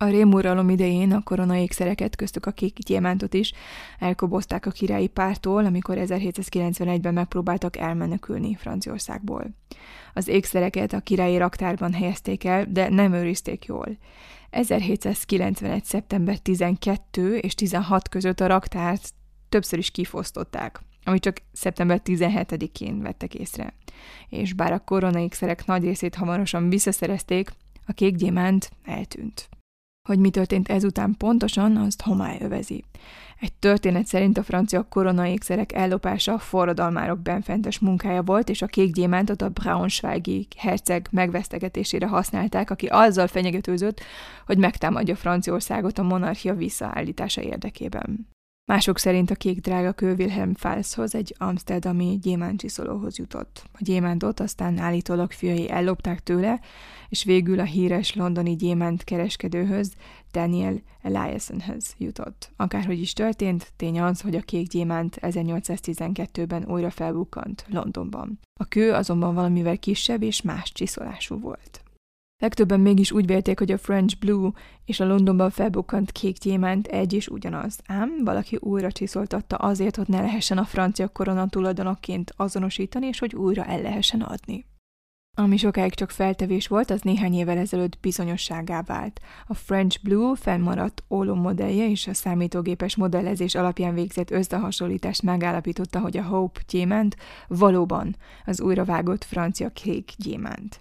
A 0.00 0.08
rémuralom 0.08 0.68
idején 0.68 1.12
a 1.12 1.22
korona 1.22 1.56
ékszereket, 1.56 2.16
köztük 2.16 2.46
a 2.46 2.50
kék 2.50 2.78
gyémántot 2.78 3.34
is 3.34 3.52
elkobozták 3.98 4.66
a 4.66 4.70
királyi 4.70 5.06
pártól, 5.06 5.64
amikor 5.64 5.96
1791-ben 5.98 7.14
megpróbáltak 7.14 7.76
elmenekülni 7.76 8.54
Franciaországból. 8.54 9.46
Az 10.14 10.28
ékszereket 10.28 10.92
a 10.92 11.00
királyi 11.00 11.36
raktárban 11.36 11.92
helyezték 11.92 12.44
el, 12.44 12.66
de 12.68 12.88
nem 12.88 13.12
őrizték 13.12 13.64
jól. 13.64 13.96
1791. 14.52 15.84
szeptember 15.84 16.38
12 16.38 17.36
és 17.36 17.54
16 17.54 18.08
között 18.08 18.40
a 18.40 18.46
raktárt 18.46 19.14
többször 19.48 19.78
is 19.78 19.90
kifosztották, 19.90 20.80
ami 21.04 21.18
csak 21.18 21.42
szeptember 21.52 22.00
17-én 22.04 23.02
vettek 23.02 23.34
észre. 23.34 23.74
És 24.28 24.52
bár 24.52 24.72
a 24.72 24.78
koronaékszerek 24.78 25.66
nagy 25.66 25.82
részét 25.82 26.14
hamarosan 26.14 26.68
visszaszerezték, 26.68 27.50
a 27.86 27.92
kék 27.92 28.14
gyémánt 28.14 28.70
eltűnt. 28.84 29.48
Hogy 30.08 30.18
mi 30.18 30.30
történt 30.30 30.68
ezután 30.68 31.14
pontosan, 31.18 31.76
azt 31.76 32.02
homály 32.02 32.38
övezi. 32.40 32.84
Egy 33.40 33.52
történet 33.52 34.06
szerint 34.06 34.38
a 34.38 34.42
francia 34.42 34.86
koronaékszerek 34.88 35.72
ellopása 35.72 36.38
forradalmárok 36.38 37.20
benfentes 37.20 37.78
munkája 37.78 38.22
volt, 38.22 38.48
és 38.48 38.62
a 38.62 38.66
kék 38.66 38.92
gyémántot 38.92 39.42
a 39.42 39.48
Braunschweigi 39.48 40.46
herceg 40.56 41.08
megvesztegetésére 41.10 42.06
használták, 42.06 42.70
aki 42.70 42.86
azzal 42.86 43.26
fenyegetőzött, 43.26 44.00
hogy 44.46 44.58
megtámadja 44.58 45.16
Franciaországot 45.16 45.98
a 45.98 46.02
monarchia 46.02 46.54
visszaállítása 46.54 47.42
érdekében. 47.42 48.31
Mások 48.64 48.98
szerint 48.98 49.30
a 49.30 49.34
kék 49.34 49.60
drága 49.60 49.92
kő 49.92 50.14
Wilhelm 50.14 50.54
Falszhoz 50.54 51.14
egy 51.14 51.34
amsterdami 51.38 52.18
gyémántcsiszolóhoz 52.22 53.18
jutott. 53.18 53.64
A 53.72 53.78
gyémántot 53.78 54.40
aztán 54.40 54.78
állítólag 54.78 55.32
fiai 55.32 55.70
ellopták 55.70 56.20
tőle, 56.20 56.60
és 57.08 57.24
végül 57.24 57.60
a 57.60 57.64
híres 57.64 58.14
londoni 58.14 58.56
gyémánt 58.56 59.04
kereskedőhöz, 59.04 59.92
Daniel 60.32 60.82
Eliasonhez 61.02 61.94
jutott. 61.98 62.50
Akárhogy 62.56 63.00
is 63.00 63.12
történt, 63.12 63.72
tény 63.76 64.00
az, 64.00 64.20
hogy 64.20 64.34
a 64.34 64.40
kék 64.40 64.68
gyémánt 64.68 65.18
1812-ben 65.20 66.64
újra 66.68 66.90
felbukkant 66.90 67.64
Londonban. 67.68 68.38
A 68.60 68.64
kő 68.64 68.92
azonban 68.92 69.34
valamivel 69.34 69.78
kisebb 69.78 70.22
és 70.22 70.42
más 70.42 70.72
csiszolású 70.72 71.40
volt. 71.40 71.81
Legtöbben 72.42 72.80
mégis 72.80 73.12
úgy 73.12 73.26
vélték, 73.26 73.58
hogy 73.58 73.72
a 73.72 73.78
French 73.78 74.18
Blue 74.18 74.50
és 74.84 75.00
a 75.00 75.06
Londonban 75.06 75.50
felbukkant 75.50 76.12
kék 76.12 76.38
gyémánt 76.38 76.86
egy 76.86 77.12
és 77.12 77.28
ugyanaz, 77.28 77.80
ám 77.86 78.24
valaki 78.24 78.56
újra 78.60 78.92
csiszoltatta 78.92 79.56
azért, 79.56 79.96
hogy 79.96 80.08
ne 80.08 80.20
lehessen 80.20 80.58
a 80.58 80.64
francia 80.64 81.08
korona 81.08 81.48
tulajdonokként 81.48 82.32
azonosítani, 82.36 83.06
és 83.06 83.18
hogy 83.18 83.34
újra 83.34 83.64
el 83.64 83.82
lehessen 83.82 84.20
adni. 84.20 84.66
Ami 85.36 85.56
sokáig 85.56 85.94
csak 85.94 86.10
feltevés 86.10 86.66
volt, 86.66 86.90
az 86.90 87.00
néhány 87.00 87.34
évvel 87.34 87.58
ezelőtt 87.58 87.98
bizonyosságá 88.00 88.82
vált. 88.82 89.20
A 89.46 89.54
French 89.54 90.02
Blue 90.02 90.36
fennmaradt 90.36 91.04
ólom 91.10 91.40
modellje 91.40 91.90
és 91.90 92.06
a 92.06 92.14
számítógépes 92.14 92.96
modellezés 92.96 93.54
alapján 93.54 93.94
végzett 93.94 94.30
összehasonlítást 94.30 95.22
megállapította, 95.22 96.00
hogy 96.00 96.16
a 96.16 96.22
Hope 96.22 96.60
gyémánt 96.68 97.16
valóban 97.48 98.16
az 98.46 98.60
újravágott 98.60 99.24
francia 99.24 99.68
kék 99.68 100.12
gyémánt. 100.16 100.80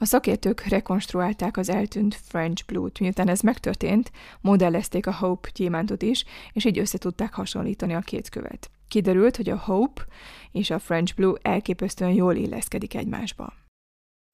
A 0.00 0.04
szakértők 0.04 0.60
rekonstruálták 0.60 1.56
az 1.56 1.68
eltűnt 1.68 2.14
French 2.14 2.66
Blue-t. 2.66 2.98
Miután 2.98 3.28
ez 3.28 3.40
megtörtént, 3.40 4.12
modellezték 4.40 5.06
a 5.06 5.14
Hope 5.14 5.48
gyémántot 5.54 6.02
is, 6.02 6.24
és 6.52 6.64
így 6.64 6.78
össze 6.78 6.98
hasonlítani 7.30 7.94
a 7.94 8.00
két 8.00 8.28
követ. 8.28 8.70
Kiderült, 8.88 9.36
hogy 9.36 9.48
a 9.48 9.58
Hope 9.58 10.06
és 10.52 10.70
a 10.70 10.78
French 10.78 11.14
Blue 11.14 11.38
elképesztően 11.42 12.12
jól 12.12 12.34
illeszkedik 12.34 12.94
egymásba. 12.94 13.52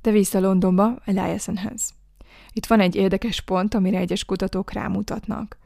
De 0.03 0.11
vissza 0.11 0.41
Londonba, 0.41 0.99
Eliasonhez. 1.05 1.91
Itt 2.53 2.67
van 2.67 2.81
egy 2.81 2.95
érdekes 2.95 3.41
pont, 3.41 3.75
amire 3.75 3.99
egyes 3.99 4.25
kutatók 4.25 4.73
rámutatnak. 4.73 5.59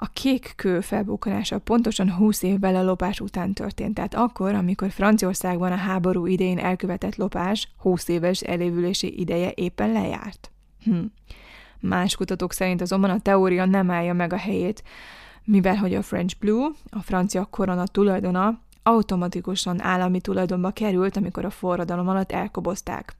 A 0.00 0.06
kék 0.12 0.52
kő 0.56 0.80
felbukkanása 0.80 1.58
pontosan 1.58 2.12
20 2.12 2.42
évvel 2.42 2.76
a 2.76 2.82
lopás 2.82 3.20
után 3.20 3.52
történt, 3.52 3.94
tehát 3.94 4.14
akkor, 4.14 4.54
amikor 4.54 4.90
Franciaországban 4.90 5.72
a 5.72 5.76
háború 5.76 6.26
idején 6.26 6.58
elkövetett 6.58 7.16
lopás 7.16 7.68
20 7.76 8.08
éves 8.08 8.40
elévülési 8.40 9.20
ideje 9.20 9.52
éppen 9.54 9.92
lejárt. 9.92 10.50
Hm. 10.82 11.04
Más 11.80 12.16
kutatók 12.16 12.52
szerint 12.52 12.80
azonban 12.80 13.10
a 13.10 13.20
teória 13.20 13.64
nem 13.64 13.90
állja 13.90 14.12
meg 14.12 14.32
a 14.32 14.36
helyét, 14.36 14.82
mivel 15.44 15.76
hogy 15.76 15.94
a 15.94 16.02
French 16.02 16.38
Blue, 16.38 16.70
a 16.90 17.02
francia 17.02 17.44
korona 17.44 17.86
tulajdona, 17.86 18.60
automatikusan 18.82 19.82
állami 19.82 20.20
tulajdonba 20.20 20.70
került, 20.70 21.16
amikor 21.16 21.44
a 21.44 21.50
forradalom 21.50 22.08
alatt 22.08 22.32
elkobozták. 22.32 23.16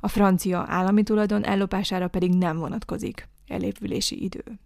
A 0.00 0.08
francia 0.08 0.64
állami 0.68 1.02
tulajdon 1.02 1.44
ellopására 1.44 2.08
pedig 2.08 2.34
nem 2.34 2.56
vonatkozik 2.56 3.28
elépülési 3.48 4.22
idő. 4.22 4.58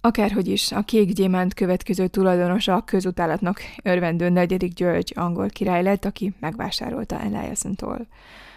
Akárhogy 0.00 0.48
is, 0.48 0.72
a 0.72 0.82
kék 0.82 1.12
gyémánt 1.12 1.54
következő 1.54 2.06
tulajdonosa 2.06 2.74
a 2.74 2.84
közutálatnak 2.84 3.60
örvendő 3.82 4.28
negyedik 4.28 4.72
György 4.72 5.12
angol 5.16 5.48
király 5.48 5.82
lett, 5.82 6.04
aki 6.04 6.34
megvásárolta 6.40 7.20
Eliason-tól. 7.20 8.06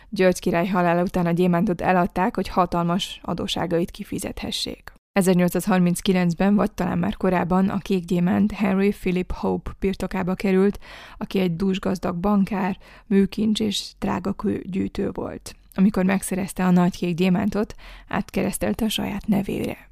György 0.10 0.40
király 0.40 0.68
halála 0.68 1.02
után 1.02 1.26
a 1.26 1.32
gyémántot 1.32 1.82
eladták, 1.82 2.36
hogy 2.36 2.48
hatalmas 2.48 3.20
adóságait 3.24 3.92
kifizethessék. 3.92 4.94
1839-ben, 5.20 6.56
vagy 6.56 6.72
talán 6.72 6.98
már 6.98 7.18
korábban 7.18 7.70
a 7.70 7.78
kék 7.78 8.06
gyémánt 8.06 8.52
Henry 8.52 8.90
Philip 8.90 9.32
Hope 9.32 9.72
birtokába 9.80 10.34
került, 10.34 10.80
aki 11.18 11.40
egy 11.40 11.56
dúsgazdag 11.56 12.16
bankár, 12.16 12.78
műkincs 13.08 13.60
és 13.60 13.92
drágakő 14.00 14.64
gyűjtő 14.66 15.10
volt. 15.14 15.56
Amikor 15.76 16.04
megszerezte 16.04 16.66
a 16.66 16.72
nagy 16.72 16.98
kék 16.98 17.16
gyémántot, 17.16 17.76
átkeresztelte 18.08 18.86
a 18.86 18.90
saját 18.90 19.28
nevére. 19.28 19.91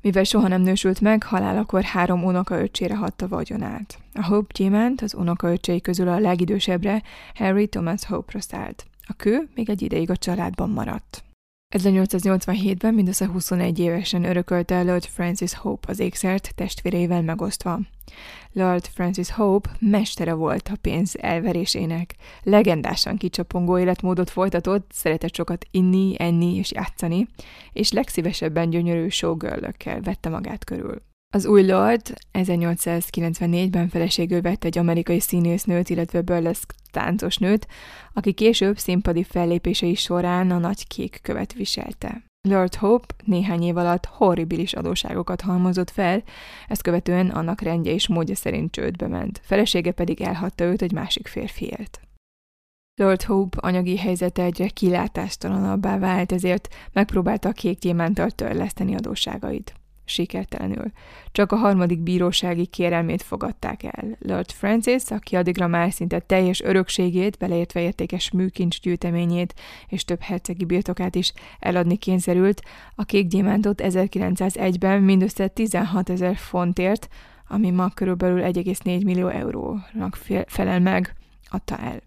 Mivel 0.00 0.24
soha 0.24 0.48
nem 0.48 0.60
nősült 0.60 1.00
meg, 1.00 1.22
halálakor 1.22 1.82
három 1.82 2.24
unokaöccsére 2.24 2.96
hagyta 2.96 3.28
vagyonát. 3.28 3.98
A 4.14 4.24
Hope 4.24 4.52
gyémánt 4.54 5.00
az 5.00 5.14
unokaöccsei 5.14 5.80
közül 5.80 6.08
a 6.08 6.18
legidősebbre 6.18 7.02
Harry 7.34 7.66
Thomas 7.66 8.06
Hope-ra 8.06 8.40
szállt. 8.40 8.86
A 9.06 9.12
kő 9.12 9.48
még 9.54 9.70
egy 9.70 9.82
ideig 9.82 10.10
a 10.10 10.16
családban 10.16 10.70
maradt. 10.70 11.22
1887-ben 11.70 12.94
mindössze 12.94 13.26
21 13.26 13.78
évesen 13.78 14.24
örökölte 14.24 14.82
Lord 14.82 15.04
Francis 15.04 15.54
Hope 15.54 15.90
az 15.90 15.98
ékszert 15.98 16.54
testvéreivel 16.54 17.22
megosztva. 17.22 17.80
Lord 18.52 18.86
Francis 18.86 19.30
Hope 19.30 19.70
mestere 19.78 20.32
volt 20.32 20.68
a 20.68 20.76
pénz 20.80 21.16
elverésének. 21.20 22.14
Legendásan 22.42 23.16
kicsapongó 23.16 23.78
életmódot 23.78 24.30
folytatott, 24.30 24.90
szeretett 24.92 25.34
sokat 25.34 25.66
inni, 25.70 26.14
enni 26.18 26.56
és 26.56 26.72
játszani, 26.72 27.26
és 27.72 27.92
legszívesebben 27.92 28.70
gyönyörű 28.70 29.08
showgirl 29.08 29.66
vette 30.02 30.28
magát 30.28 30.64
körül. 30.64 31.07
Az 31.34 31.46
új 31.46 31.66
Lord 31.66 32.14
1894-ben 32.32 33.88
feleségül 33.88 34.40
vett 34.40 34.64
egy 34.64 34.78
amerikai 34.78 35.20
színésznőt, 35.20 35.88
illetve 35.88 36.22
burlesque 36.22 36.76
táncos 36.90 37.36
nőt, 37.36 37.66
aki 38.12 38.32
később 38.32 38.78
színpadi 38.78 39.22
fellépései 39.22 39.94
során 39.94 40.50
a 40.50 40.58
nagy 40.58 40.86
kék 40.86 41.18
követ 41.22 41.52
viselte. 41.52 42.22
Lord 42.48 42.74
Hope 42.74 43.14
néhány 43.24 43.62
év 43.62 43.76
alatt 43.76 44.04
horribilis 44.06 44.72
adóságokat 44.72 45.40
halmozott 45.40 45.90
fel, 45.90 46.22
ezt 46.68 46.82
követően 46.82 47.30
annak 47.30 47.60
rendje 47.60 47.92
és 47.92 48.08
módja 48.08 48.34
szerint 48.34 48.72
csődbe 48.72 49.06
ment, 49.06 49.40
felesége 49.44 49.92
pedig 49.92 50.20
elhatta 50.20 50.64
őt 50.64 50.82
egy 50.82 50.92
másik 50.92 51.26
férfiért. 51.26 52.00
Lord 53.00 53.22
Hope 53.22 53.58
anyagi 53.60 53.96
helyzete 53.96 54.42
egyre 54.42 54.68
kilátástalanabbá 54.68 55.98
vált, 55.98 56.32
ezért 56.32 56.74
megpróbálta 56.92 57.48
a 57.48 57.52
kék 57.52 57.78
gyémántal 57.78 58.30
törleszteni 58.30 58.94
adóságait 58.94 59.77
sikertelenül. 60.08 60.92
Csak 61.32 61.52
a 61.52 61.56
harmadik 61.56 62.00
bírósági 62.00 62.66
kérelmét 62.66 63.22
fogadták 63.22 63.82
el. 63.82 64.16
Lord 64.18 64.50
Francis, 64.50 65.02
aki 65.08 65.36
addigra 65.36 65.66
már 65.66 65.92
szinte 65.92 66.18
teljes 66.18 66.62
örökségét, 66.62 67.38
beleértve 67.38 67.80
értékes 67.80 68.30
műkincs 68.30 68.80
gyűjteményét 68.80 69.54
és 69.88 70.04
több 70.04 70.20
hercegi 70.20 70.64
birtokát 70.64 71.14
is 71.14 71.32
eladni 71.58 71.96
kényszerült, 71.96 72.62
a 72.94 73.04
kék 73.04 73.26
gyémántot 73.26 73.82
1901-ben 73.84 75.02
mindössze 75.02 75.48
16 75.48 76.10
ezer 76.10 76.36
fontért, 76.36 77.08
ami 77.48 77.70
ma 77.70 77.88
körülbelül 77.88 78.40
1,4 78.42 79.04
millió 79.04 79.28
eurónak 79.28 80.18
felel 80.46 80.80
meg, 80.80 81.14
adta 81.50 81.76
el. 81.76 82.00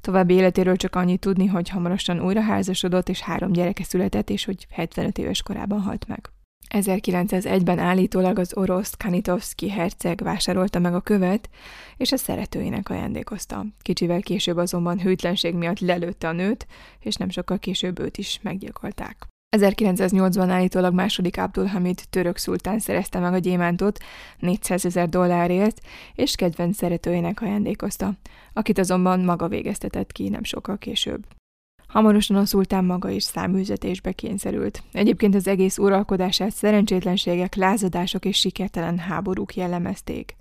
További 0.00 0.34
életéről 0.34 0.76
csak 0.76 0.94
annyit 0.94 1.20
tudni, 1.20 1.46
hogy 1.46 1.68
hamarosan 1.68 2.20
újra 2.20 2.40
házasodott, 2.40 3.08
és 3.08 3.20
három 3.20 3.52
gyereke 3.52 3.84
született, 3.84 4.30
és 4.30 4.44
hogy 4.44 4.66
75 4.70 5.18
éves 5.18 5.42
korában 5.42 5.80
halt 5.80 6.06
meg. 6.06 6.30
1901-ben 6.74 7.78
állítólag 7.78 8.38
az 8.38 8.56
orosz 8.56 8.94
Kanitovski 8.98 9.70
herceg 9.70 10.20
vásárolta 10.22 10.78
meg 10.78 10.94
a 10.94 11.00
követ, 11.00 11.48
és 11.96 12.12
a 12.12 12.16
szeretőinek 12.16 12.90
ajándékozta. 12.90 13.66
Kicsivel 13.82 14.20
később 14.20 14.56
azonban 14.56 15.00
hűtlenség 15.00 15.54
miatt 15.54 15.78
lelőtte 15.78 16.28
a 16.28 16.32
nőt, 16.32 16.66
és 17.00 17.14
nem 17.14 17.28
sokkal 17.28 17.58
később 17.58 17.98
őt 17.98 18.18
is 18.18 18.38
meggyilkolták. 18.42 19.26
1908-ban 19.56 20.48
állítólag 20.48 20.94
második 20.94 21.38
Abdulhamid 21.38 22.00
török 22.10 22.36
szultán 22.36 22.78
szerezte 22.78 23.18
meg 23.18 23.32
a 23.32 23.38
gyémántot 23.38 23.98
400 24.38 24.84
ezer 24.84 25.08
dollárért, 25.08 25.80
és 26.14 26.34
kedvenc 26.34 26.76
szeretőjének 26.76 27.40
ajándékozta, 27.40 28.12
akit 28.52 28.78
azonban 28.78 29.20
maga 29.20 29.48
végeztetett 29.48 30.12
ki 30.12 30.28
nem 30.28 30.44
sokkal 30.44 30.78
később. 30.78 31.26
Hamarosan 31.86 32.36
a 32.36 32.44
szultán 32.44 32.84
maga 32.84 33.08
is 33.08 33.22
száműzetésbe 33.22 34.12
kényszerült. 34.12 34.82
Egyébként 34.92 35.34
az 35.34 35.46
egész 35.46 35.78
uralkodását 35.78 36.52
szerencsétlenségek, 36.52 37.54
lázadások 37.54 38.24
és 38.24 38.38
sikertelen 38.38 38.98
háborúk 38.98 39.54
jellemezték. 39.54 40.36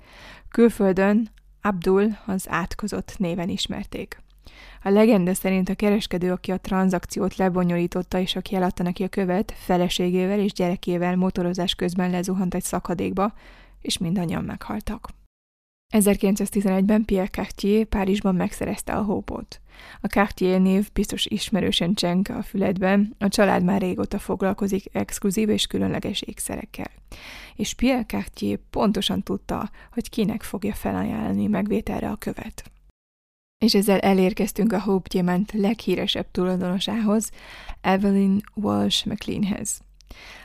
Külföldön 0.49 1.29
Abdul 1.61 2.17
az 2.25 2.45
átkozott 2.49 3.15
néven 3.17 3.49
ismerték. 3.49 4.23
A 4.83 4.89
legenda 4.89 5.33
szerint 5.33 5.69
a 5.69 5.75
kereskedő, 5.75 6.31
aki 6.31 6.51
a 6.51 6.57
tranzakciót 6.57 7.35
lebonyolította 7.35 8.19
és 8.19 8.35
aki 8.35 8.55
eladta 8.55 8.83
neki 8.83 9.03
a 9.03 9.07
követ, 9.07 9.53
feleségével 9.57 10.39
és 10.39 10.53
gyerekével 10.53 11.15
motorozás 11.15 11.75
közben 11.75 12.09
lezuhant 12.09 12.53
egy 12.53 12.63
szakadékba, 12.63 13.33
és 13.81 13.97
mindannyian 13.97 14.43
meghaltak. 14.43 15.09
1911-ben 15.93 17.05
Pierre 17.05 17.29
Cartier 17.29 17.85
Párizsban 17.85 18.35
megszerezte 18.35 18.93
a 18.93 19.03
hópot. 19.03 19.61
A 20.01 20.07
Cartier 20.07 20.61
név 20.61 20.89
biztos 20.93 21.25
ismerősen 21.25 21.93
cseng 21.93 22.29
a 22.29 22.41
füledben, 22.41 23.15
a 23.19 23.27
család 23.27 23.63
már 23.63 23.81
régóta 23.81 24.19
foglalkozik 24.19 24.85
exkluzív 24.91 25.49
és 25.49 25.67
különleges 25.67 26.21
ékszerekkel. 26.21 26.91
És 27.55 27.73
Pierre 27.73 28.05
Cartier 28.05 28.59
pontosan 28.69 29.23
tudta, 29.23 29.69
hogy 29.91 30.09
kinek 30.09 30.43
fogja 30.43 30.73
felajánlani 30.73 31.47
megvételre 31.47 32.09
a 32.09 32.15
követ. 32.15 32.71
És 33.57 33.75
ezzel 33.75 33.99
elérkeztünk 33.99 34.73
a 34.73 34.79
Hope 34.79 35.07
Diamant 35.09 35.51
leghíresebb 35.51 36.31
tulajdonosához, 36.31 37.31
Evelyn 37.81 38.41
Walsh 38.53 39.07
McLeanhez. 39.07 39.84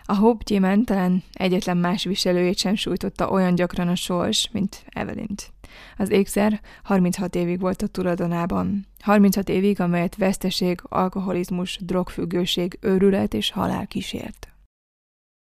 A 0.05 0.14
Hope 0.14 0.44
gyémánt 0.46 0.87
talán 0.87 1.23
egyetlen 1.33 1.77
más 1.77 2.05
viselőjét 2.05 2.59
sem 2.59 2.75
sújtotta 2.75 3.31
olyan 3.31 3.55
gyakran 3.55 3.88
a 3.88 3.94
sors, 3.94 4.51
mint 4.53 4.85
Evelint. 4.88 5.53
Az 5.96 6.11
ékszer 6.11 6.61
36 6.83 7.35
évig 7.35 7.61
volt 7.61 7.83
a 7.83 7.87
tulajdonában. 7.87 8.87
36 9.01 9.49
évig, 9.49 9.81
amelyet 9.81 10.16
veszteség, 10.16 10.81
alkoholizmus, 10.83 11.79
drogfüggőség, 11.83 12.79
őrület 12.81 13.35
és 13.35 13.51
halál 13.51 13.87
kísért. 13.87 14.49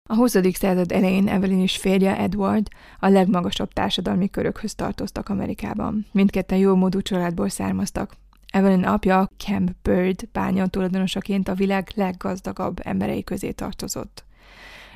A 0.08 0.14
20. 0.14 0.36
század 0.52 0.92
elején 0.92 1.28
Evelyn 1.28 1.60
és 1.60 1.76
férje 1.76 2.18
Edward 2.18 2.68
a 2.98 3.08
legmagasabb 3.08 3.72
társadalmi 3.72 4.30
körökhöz 4.30 4.74
tartoztak 4.74 5.28
Amerikában. 5.28 6.06
Mindketten 6.12 6.58
jó 6.58 6.74
módú 6.74 7.00
családból 7.00 7.48
származtak. 7.48 8.16
Evelyn 8.50 8.84
apja 8.84 9.30
Camp 9.36 9.70
Bird 9.82 10.28
bánya 10.32 10.66
tulajdonosaként 10.66 11.48
a 11.48 11.54
világ 11.54 11.92
leggazdagabb 11.94 12.80
emberei 12.82 13.24
közé 13.24 13.50
tartozott. 13.50 14.24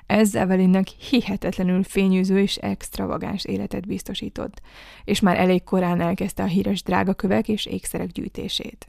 Ez 0.06 0.34
Evelynnek 0.34 0.86
hihetetlenül 0.88 1.82
fényűző 1.82 2.40
és 2.40 2.56
extravagáns 2.56 3.44
életet 3.44 3.86
biztosított, 3.86 4.60
és 5.04 5.20
már 5.20 5.38
elég 5.38 5.64
korán 5.64 6.00
elkezdte 6.00 6.42
a 6.42 6.46
híres 6.46 6.82
drágakövek 6.82 7.48
és 7.48 7.66
ékszerek 7.66 8.10
gyűjtését. 8.10 8.86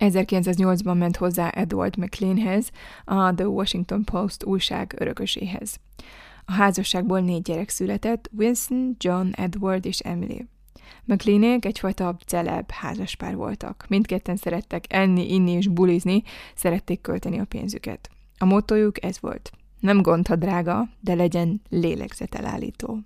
1908-ban 0.00 0.98
ment 0.98 1.16
hozzá 1.16 1.48
Edward 1.48 1.96
McLeanhez, 1.96 2.70
a 3.04 3.34
The 3.34 3.48
Washington 3.48 4.04
Post 4.04 4.44
újság 4.44 4.94
örököséhez. 4.98 5.76
A 6.44 6.52
házasságból 6.52 7.20
négy 7.20 7.42
gyerek 7.42 7.68
született, 7.68 8.30
Winston, 8.32 8.96
John, 8.98 9.28
Edward 9.32 9.86
és 9.86 9.98
Emily. 9.98 10.46
McLeanék 11.04 11.64
egyfajta 11.64 12.16
celeb 12.26 12.70
házaspár 12.70 13.36
voltak. 13.36 13.84
Mindketten 13.88 14.36
szerettek 14.36 14.84
enni, 14.88 15.32
inni 15.32 15.50
és 15.50 15.68
bulizni, 15.68 16.22
szerették 16.54 17.00
költeni 17.00 17.38
a 17.38 17.44
pénzüket. 17.44 18.10
A 18.38 18.44
mottojuk 18.44 19.04
ez 19.04 19.20
volt. 19.20 19.50
Nem 19.80 20.02
gond, 20.02 20.26
ha 20.26 20.36
drága, 20.36 20.88
de 21.00 21.14
legyen 21.14 21.62
lélegzetelállító. 21.68 22.98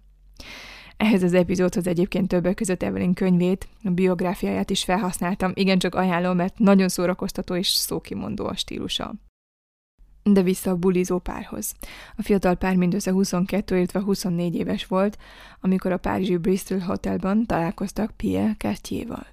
Ehhez 0.96 1.22
az 1.22 1.34
epizódhoz 1.34 1.86
egyébként 1.86 2.28
többek 2.28 2.54
között 2.54 2.82
Evelyn 2.82 3.14
könyvét, 3.14 3.68
a 3.84 3.90
biográfiáját 3.90 4.70
is 4.70 4.84
felhasználtam, 4.84 5.52
igencsak 5.54 5.94
ajánlom, 5.94 6.36
mert 6.36 6.58
nagyon 6.58 6.88
szórakoztató 6.88 7.54
és 7.54 7.68
szókimondó 7.68 8.46
a 8.46 8.56
stílusa. 8.56 9.14
De 10.22 10.42
vissza 10.42 10.70
a 10.70 10.76
bulizó 10.76 11.18
párhoz. 11.18 11.74
A 12.16 12.22
fiatal 12.22 12.54
pár 12.54 12.76
mindössze 12.76 13.10
22, 13.10 13.76
illetve 13.76 14.00
24 14.00 14.54
éves 14.54 14.86
volt, 14.86 15.18
amikor 15.60 15.92
a 15.92 15.96
párizsi 15.96 16.36
Bristol 16.36 16.78
Hotelban 16.78 17.46
találkoztak 17.46 18.16
Pierre 18.16 18.54
Cartier-val. 18.58 19.26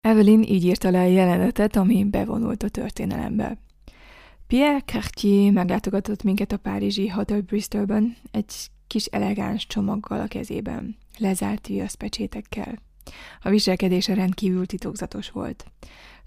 Evelyn 0.00 0.42
így 0.42 0.64
írta 0.64 0.90
le 0.90 1.00
a 1.00 1.06
jelenetet, 1.06 1.76
ami 1.76 2.04
bevonult 2.04 2.62
a 2.62 2.68
történelembe. 2.68 3.58
Pierre 4.46 4.80
Cartier 4.80 5.52
meglátogatott 5.52 6.22
minket 6.22 6.52
a 6.52 6.56
párizsi 6.56 7.08
Hotel 7.08 7.40
Bristolban 7.40 8.16
egy 8.30 8.54
kis 8.86 9.04
elegáns 9.04 9.66
csomaggal 9.66 10.20
a 10.20 10.26
kezében, 10.26 10.96
lezárt 11.18 11.66
viaszpecsétekkel. 11.66 12.78
A 13.42 13.50
viselkedése 13.50 14.14
rendkívül 14.14 14.66
titokzatos 14.66 15.30
volt. 15.30 15.64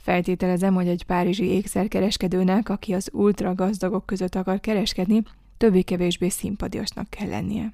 Feltételezem, 0.07 0.73
hogy 0.73 0.87
egy 0.87 1.03
párizsi 1.03 1.43
ékszerkereskedőnek, 1.43 2.69
aki 2.69 2.93
az 2.93 3.09
ultra 3.13 3.55
gazdagok 3.55 4.05
között 4.05 4.35
akar 4.35 4.59
kereskedni, 4.59 5.23
többé-kevésbé 5.57 6.29
szimpadiosnak 6.29 7.09
kell 7.09 7.27
lennie. 7.27 7.73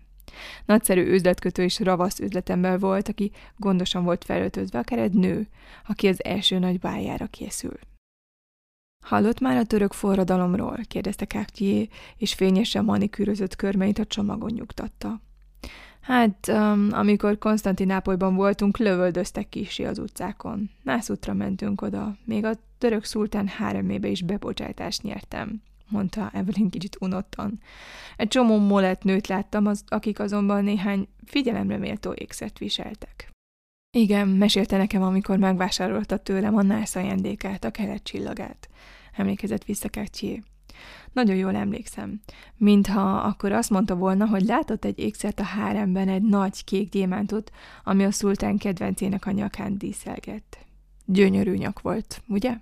Nagyszerű 0.65 1.01
üzletkötő 1.01 1.63
és 1.63 1.79
ravasz 1.79 2.19
üzletember 2.19 2.79
volt, 2.79 3.07
aki 3.07 3.31
gondosan 3.57 4.03
volt 4.03 4.23
felöltözve, 4.23 4.79
akár 4.79 4.99
egy 4.99 5.13
nő, 5.13 5.47
aki 5.87 6.07
az 6.07 6.23
első 6.23 6.59
nagy 6.59 6.79
bájára 6.79 7.27
készül. 7.27 7.79
Hallott 9.05 9.39
már 9.39 9.57
a 9.57 9.65
török 9.65 9.93
forradalomról? 9.93 10.79
kérdezte 10.87 11.25
Cartier, 11.25 11.87
és 12.17 12.33
fényesen 12.33 12.85
manikűrözött 12.85 13.55
körmeit 13.55 13.99
a 13.99 14.05
csomagon 14.05 14.51
nyugtatta. 14.53 15.21
Hát, 16.03 16.47
um, 16.47 16.87
amikor 16.91 17.37
Konstantinápolyban 17.37 18.35
voltunk, 18.35 18.77
lövöldöztek 18.77 19.49
kisi 19.49 19.85
az 19.85 19.99
utcákon. 19.99 20.69
Nászútra 20.81 21.33
mentünk 21.33 21.81
oda. 21.81 22.15
Még 22.25 22.45
a 22.45 22.53
török 22.77 23.03
szultán 23.03 23.47
háremébe 23.47 24.07
is 24.07 24.21
bebocsátást 24.21 25.01
nyertem, 25.01 25.61
mondta 25.87 26.29
Evelyn 26.33 26.69
kicsit 26.69 26.97
unottan. 26.99 27.59
Egy 28.17 28.27
csomó 28.27 28.57
molett 28.57 29.03
nőt 29.03 29.27
láttam, 29.27 29.65
az, 29.65 29.83
akik 29.87 30.19
azonban 30.19 30.63
néhány 30.63 31.07
figyelemre 31.25 31.77
méltó 31.77 32.13
ékszert 32.13 32.57
viseltek. 32.57 33.29
Igen, 33.97 34.27
mesélte 34.27 34.77
nekem, 34.77 35.01
amikor 35.01 35.37
megvásárolta 35.37 36.17
tőlem 36.17 36.55
a 36.55 36.61
nász 36.61 36.95
ajándékát, 36.95 37.63
a 37.63 37.71
kelet 37.71 38.03
csillagát. 38.03 38.69
Emlékezett 39.15 39.63
vissza 39.63 39.89
Cartier. 39.89 40.43
Nagyon 41.11 41.35
jól 41.35 41.55
emlékszem. 41.55 42.21
Mintha 42.57 43.17
akkor 43.17 43.51
azt 43.51 43.69
mondta 43.69 43.95
volna, 43.95 44.25
hogy 44.25 44.43
látott 44.43 44.85
egy 44.85 44.99
ékszert 44.99 45.39
a 45.39 45.43
háremben 45.43 46.09
egy 46.09 46.21
nagy 46.21 46.63
kék 46.63 46.89
gyémántot, 46.89 47.51
ami 47.83 48.03
a 48.03 48.11
szultán 48.11 48.57
kedvencének 48.57 49.25
a 49.25 49.31
nyakán 49.31 49.77
díszelgett. 49.77 50.57
Gyönyörű 51.05 51.53
nyak 51.53 51.81
volt, 51.81 52.21
ugye? 52.27 52.57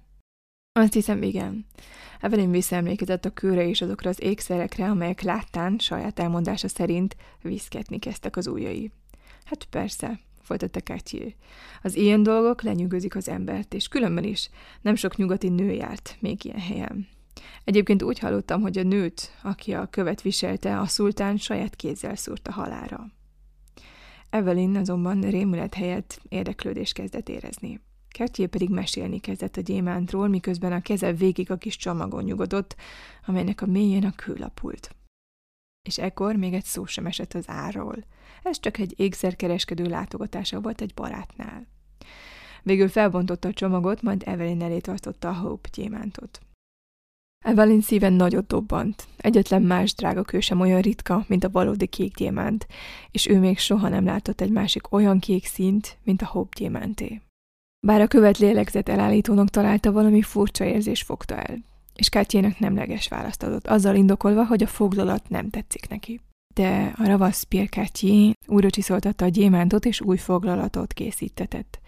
Azt 0.80 0.94
hiszem, 0.94 1.22
igen. 1.22 1.66
Evelyn 2.20 2.52
visszaemlékezett 2.52 3.26
a 3.26 3.30
kőre 3.34 3.68
és 3.68 3.82
azokra 3.82 4.10
az 4.10 4.22
ékszerekre, 4.22 4.90
amelyek 4.90 5.22
láttán, 5.22 5.78
saját 5.78 6.20
elmondása 6.20 6.68
szerint 6.68 7.16
viszketni 7.42 8.00
kezdtek 8.00 8.38
az 8.38 8.48
ujjai. 8.48 8.92
Hát 9.44 9.64
persze, 9.64 10.20
folytatta 10.42 10.80
Cartier. 10.80 11.34
Az 11.82 11.96
ilyen 11.96 12.24
dolgok 12.24 12.62
lenyűgözik 12.62 13.16
az 13.16 13.30
embert, 13.30 13.74
és 13.74 13.88
különben 13.88 14.24
is 14.24 14.50
nem 14.82 14.96
sok 14.96 15.16
nyugati 15.16 15.50
nő 15.50 15.72
járt 15.72 16.18
még 16.20 16.46
ilyen 16.46 16.60
helyen. 16.60 17.08
Egyébként 17.64 18.04
úgy 18.04 18.20
hallottam, 18.20 18.62
hogy 18.62 18.78
a 18.78 18.84
nőt, 18.84 19.32
aki 19.44 19.74
a 19.74 19.86
követ 19.86 20.22
viselte, 20.22 20.80
a 20.80 20.86
szultán 20.86 21.38
saját 21.38 21.76
kézzel 21.76 22.16
szúrta 22.16 22.52
halára. 22.52 23.06
Evelyn 24.30 24.76
azonban 24.76 25.22
rémület 25.22 25.74
helyett 25.74 26.22
érdeklődést 26.30 26.94
kezdett 26.94 27.30
érezni. 27.30 27.82
Kertjé 28.10 28.46
pedig 28.46 28.70
mesélni 28.70 29.20
kezdett 29.20 29.58
a 29.58 29.62
gyémántról, 29.62 30.28
miközben 30.28 30.72
a 30.72 30.82
keze 30.82 31.14
végig 31.14 31.52
a 31.52 31.58
kis 31.58 31.78
csomagon 31.78 32.24
nyugodott, 32.24 32.76
amelynek 33.26 33.62
a 33.62 33.66
mélyén 33.66 34.06
a 34.06 34.12
kő. 34.12 34.50
És 35.82 35.98
ekkor 35.98 36.36
még 36.36 36.54
egy 36.54 36.64
szó 36.64 36.86
sem 36.86 37.06
esett 37.06 37.34
az 37.34 37.50
árról. 37.50 38.06
Ez 38.44 38.60
csak 38.60 38.78
egy 38.78 38.94
ékszerkereskedő 38.98 39.84
látogatása 39.84 40.62
volt 40.62 40.82
egy 40.82 40.94
barátnál. 40.94 41.68
Végül 42.64 42.90
felbontotta 42.90 43.48
a 43.48 43.54
csomagot, 43.54 44.02
majd 44.02 44.24
Evelyn 44.26 44.62
elé 44.62 44.80
tartotta 44.80 45.30
a 45.30 45.34
Hope 45.34 45.70
gyémántot. 45.74 46.40
Evelyn 47.44 47.82
szíven 47.82 48.14
nagyot 48.14 48.48
dobbant. 48.48 49.08
Egyetlen 49.18 49.62
más 49.62 49.94
drága 49.94 50.24
kő 50.24 50.40
sem 50.40 50.60
olyan 50.60 50.82
ritka, 50.82 51.26
mint 51.28 51.44
a 51.44 51.50
valódi 51.50 51.88
kék 51.88 52.16
gyémánt, 52.16 52.68
és 53.12 53.28
ő 53.28 53.40
még 53.40 53.58
soha 53.58 53.90
nem 53.90 54.06
látott 54.06 54.42
egy 54.42 54.52
másik 54.52 54.94
olyan 54.94 55.20
kék 55.20 55.46
színt, 55.46 55.98
mint 56.04 56.22
a 56.22 56.26
Hope 56.26 56.56
gyémánté. 56.58 57.22
Bár 57.88 58.02
a 58.02 58.08
követ 58.08 58.38
lélegzett 58.38 58.90
elállítónak 58.90 59.50
találta, 59.50 59.92
valami 59.92 60.22
furcsa 60.22 60.66
érzés 60.66 61.02
fogta 61.02 61.36
el, 61.36 61.58
és 61.96 62.10
Kátjének 62.10 62.60
nemleges 62.60 63.08
választ 63.08 63.44
adott, 63.44 63.68
azzal 63.68 63.96
indokolva, 63.96 64.46
hogy 64.46 64.64
a 64.64 64.68
foglalat 64.68 65.30
nem 65.30 65.50
tetszik 65.50 65.90
neki. 65.90 66.22
De 66.54 66.94
a 66.98 67.06
ravasz 67.06 67.44
Pierre 67.44 67.70
Cartier 67.70 68.34
újra 68.48 68.70
csiszoltatta 68.70 69.26
a 69.26 69.28
gyémántot, 69.28 69.86
és 69.86 70.02
új 70.02 70.18
foglalatot 70.18 70.94
készítetett. 70.94 71.80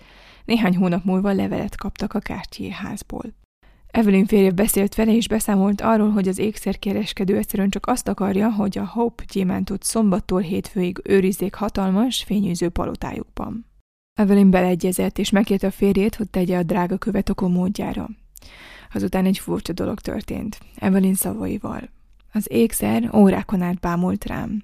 Néhány 0.45 0.77
hónap 0.77 1.03
múlva 1.03 1.31
levelet 1.31 1.75
kaptak 1.75 2.13
a 2.13 2.19
Cartier 2.19 2.71
házból. 2.71 3.33
Evelyn 3.93 4.25
férje 4.25 4.51
beszélt 4.51 4.95
vele, 4.95 5.15
és 5.15 5.27
beszámolt 5.27 5.81
arról, 5.81 6.09
hogy 6.09 6.27
az 6.27 6.37
ékszerkereskedő 6.37 7.37
egyszerűen 7.37 7.69
csak 7.69 7.87
azt 7.87 8.07
akarja, 8.07 8.51
hogy 8.51 8.77
a 8.77 8.85
Hope 8.85 9.23
gyémántot 9.31 9.83
szombattól 9.83 10.41
hétfőig 10.41 10.99
őrizzék 11.03 11.53
hatalmas, 11.53 12.23
fényűző 12.23 12.69
palotájukban. 12.69 13.65
Evelyn 14.19 14.49
beleegyezett, 14.49 15.17
és 15.17 15.29
megkérte 15.29 15.67
a 15.67 15.71
férjét, 15.71 16.15
hogy 16.15 16.29
tegye 16.29 16.57
a 16.57 16.63
drága 16.63 16.97
követ 16.97 17.29
a 17.29 17.47
módjára. 17.47 18.09
Azután 18.93 19.25
egy 19.25 19.37
furcsa 19.37 19.73
dolog 19.73 19.99
történt, 19.99 20.57
Evelyn 20.75 21.15
szavaival. 21.15 21.89
Az 22.31 22.45
ékszer 22.49 23.15
órákon 23.15 23.61
át 23.61 23.79
bámult 23.79 24.25
rám. 24.25 24.63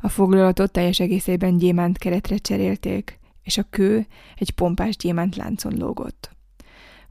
A 0.00 0.08
foglalatot 0.08 0.72
teljes 0.72 1.00
egészében 1.00 1.56
gyémánt 1.56 1.98
keretre 1.98 2.36
cserélték, 2.36 3.18
és 3.42 3.58
a 3.58 3.66
kő 3.70 4.06
egy 4.36 4.50
pompás 4.50 4.96
gyémánt 4.96 5.36
láncon 5.36 5.74
lógott. 5.78 6.36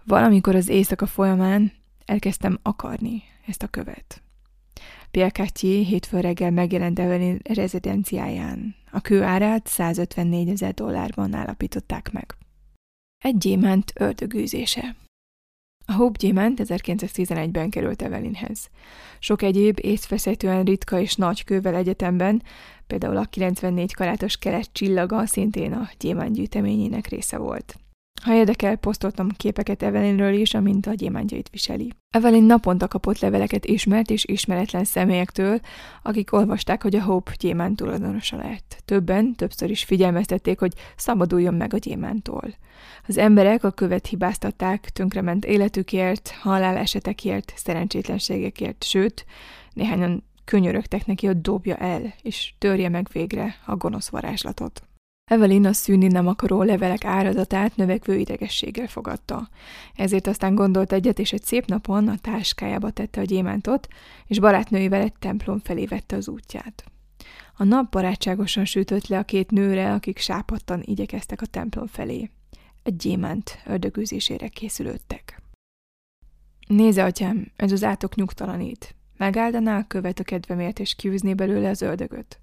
Valamikor 0.08 0.56
az 0.56 0.70
éjszaka 0.70 1.06
folyamán 1.06 1.72
elkezdtem 2.06 2.60
akarni 2.62 3.24
ezt 3.48 3.64
a 3.64 3.68
követ. 3.68 4.22
Pierre 5.12 5.32
Cartier 5.32 5.86
hétfő 5.86 6.20
reggel 6.20 6.52
megjelent 6.52 7.00
Evelyn 7.00 7.40
rezidenciáján. 7.44 8.76
A 8.92 9.02
kő 9.02 9.24
árát 9.24 9.68
154 9.68 10.50
ezer 10.50 10.74
dollárban 10.74 11.34
állapították 11.34 12.12
meg. 12.12 12.36
Egy 13.24 13.38
gyémánt 13.38 13.92
ördögűzése. 13.96 14.96
A 15.86 15.94
Hope 15.94 16.18
gyémánt 16.20 16.62
1911-ben 16.64 17.70
került 17.70 18.02
Evelynhez. 18.02 18.70
Sok 19.20 19.42
egyéb 19.42 19.80
észfeszejtően 19.82 20.64
ritka 20.64 21.00
és 21.00 21.16
nagy 21.16 21.44
kővel 21.44 21.76
egyetemben, 21.76 22.44
például 22.88 23.18
a 23.18 23.26
94 23.26 23.94
karátos 23.94 24.38
kelet 24.38 24.70
csillaga 24.72 25.26
szintén 25.26 25.74
a 25.74 25.90
gyémánt 26.00 26.36
gyűjteményének 26.36 27.08
része 27.08 27.38
volt. 27.38 27.78
Ha 28.24 28.34
érdekel, 28.34 28.76
posztoltam 28.76 29.30
képeket 29.30 29.84
Evelynről 29.84 30.34
is, 30.34 30.54
amint 30.54 30.86
a 30.86 30.94
gyémántjait 30.94 31.50
viseli. 31.50 31.92
Evelyn 32.10 32.44
naponta 32.44 32.88
kapott 32.88 33.20
leveleket 33.20 33.66
ismert 33.66 34.10
és 34.10 34.26
ismeretlen 34.26 34.84
személyektől, 34.84 35.60
akik 36.04 36.34
olvasták, 36.34 36.84
hogy 36.84 36.96
a 36.96 37.04
Hope 37.04 37.32
gyémánt 37.40 37.76
tulajdonosa 37.76 38.38
lett. 38.38 38.82
Többen 38.86 39.36
többször 39.36 39.70
is 39.70 39.84
figyelmeztették, 39.84 40.60
hogy 40.60 40.74
szabaduljon 40.96 41.54
meg 41.54 41.74
a 41.74 41.78
gyémántól. 41.78 42.56
Az 43.08 43.18
emberek 43.18 43.64
a 43.64 43.72
követ 43.72 44.08
hibáztatták, 44.08 44.90
tönkrement 44.90 45.46
életükért, 45.46 46.30
halálesetekért, 46.42 47.54
szerencsétlenségekért, 47.56 48.84
sőt, 48.84 49.26
néhányan 49.74 50.24
könyörögtek 50.46 51.06
neki, 51.06 51.26
hogy 51.26 51.42
dobja 51.42 51.76
el, 51.76 52.14
és 52.22 52.54
törje 52.58 52.90
meg 52.90 53.08
végre 53.12 53.56
a 53.66 53.76
gonosz 53.76 54.10
varázslatot. 54.10 54.82
Evelyn 55.28 55.66
a 55.66 55.74
szűni 55.74 56.08
nem 56.08 56.28
akaró 56.28 56.62
levelek 56.64 57.06
áradatát 57.06 57.76
növekvő 57.76 58.16
idegességgel 58.16 58.88
fogadta. 58.88 59.50
Ezért 59.96 60.28
aztán 60.28 60.56
gondolt 60.56 60.92
egyet, 60.92 61.20
és 61.20 61.34
egy 61.34 61.44
szép 61.44 61.66
napon 61.66 62.08
a 62.08 62.18
táskájába 62.18 62.90
tette 62.90 63.22
a 63.22 63.24
gyémántot, 63.24 63.88
és 64.28 64.40
barátnőivel 64.40 65.02
egy 65.02 65.14
templom 65.20 65.60
felé 65.60 65.86
vette 65.86 66.16
az 66.16 66.28
útját. 66.28 66.84
A 67.58 67.64
nap 67.64 67.92
barátságosan 67.92 68.66
sütött 68.66 69.08
le 69.08 69.18
a 69.18 69.24
két 69.24 69.52
nőre, 69.52 69.94
akik 69.94 70.18
sápadtan 70.18 70.82
igyekeztek 70.86 71.42
a 71.42 71.46
templom 71.46 71.88
felé. 71.88 72.30
Egy 72.84 72.96
gyémánt 72.96 73.60
ördögűzésére 73.66 74.48
készülődtek. 74.48 75.42
Nézze, 76.68 77.04
atyám, 77.04 77.52
ez 77.56 77.72
az 77.72 77.84
átok 77.84 78.16
nyugtalanít. 78.16 78.96
Megáldaná 79.18 79.78
a 79.78 79.88
követ 79.88 80.20
a 80.20 80.24
kedvemért, 80.24 80.80
és 80.80 80.96
kiűzné 80.96 81.34
belőle 81.34 81.70
az 81.70 81.82
ördögöt. 81.82 82.40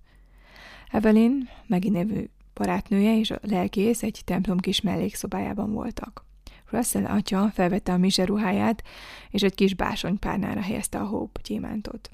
Evelyn, 0.90 1.48
meginévő 1.66 2.30
barátnője 2.54 3.18
és 3.18 3.30
a 3.30 3.38
lelkész 3.42 4.02
egy 4.02 4.20
templom 4.24 4.58
kis 4.58 4.80
mellékszobájában 4.80 5.72
voltak. 5.72 6.24
Russell 6.70 7.04
atya 7.04 7.50
felvette 7.54 7.92
a 7.92 7.96
mise 7.96 8.24
ruháját, 8.24 8.82
és 9.30 9.42
egy 9.42 9.54
kis 9.54 9.74
básonypárnára 9.74 10.60
helyezte 10.60 10.98
a 10.98 11.04
Hope 11.04 11.40
gyémántot. 11.44 12.10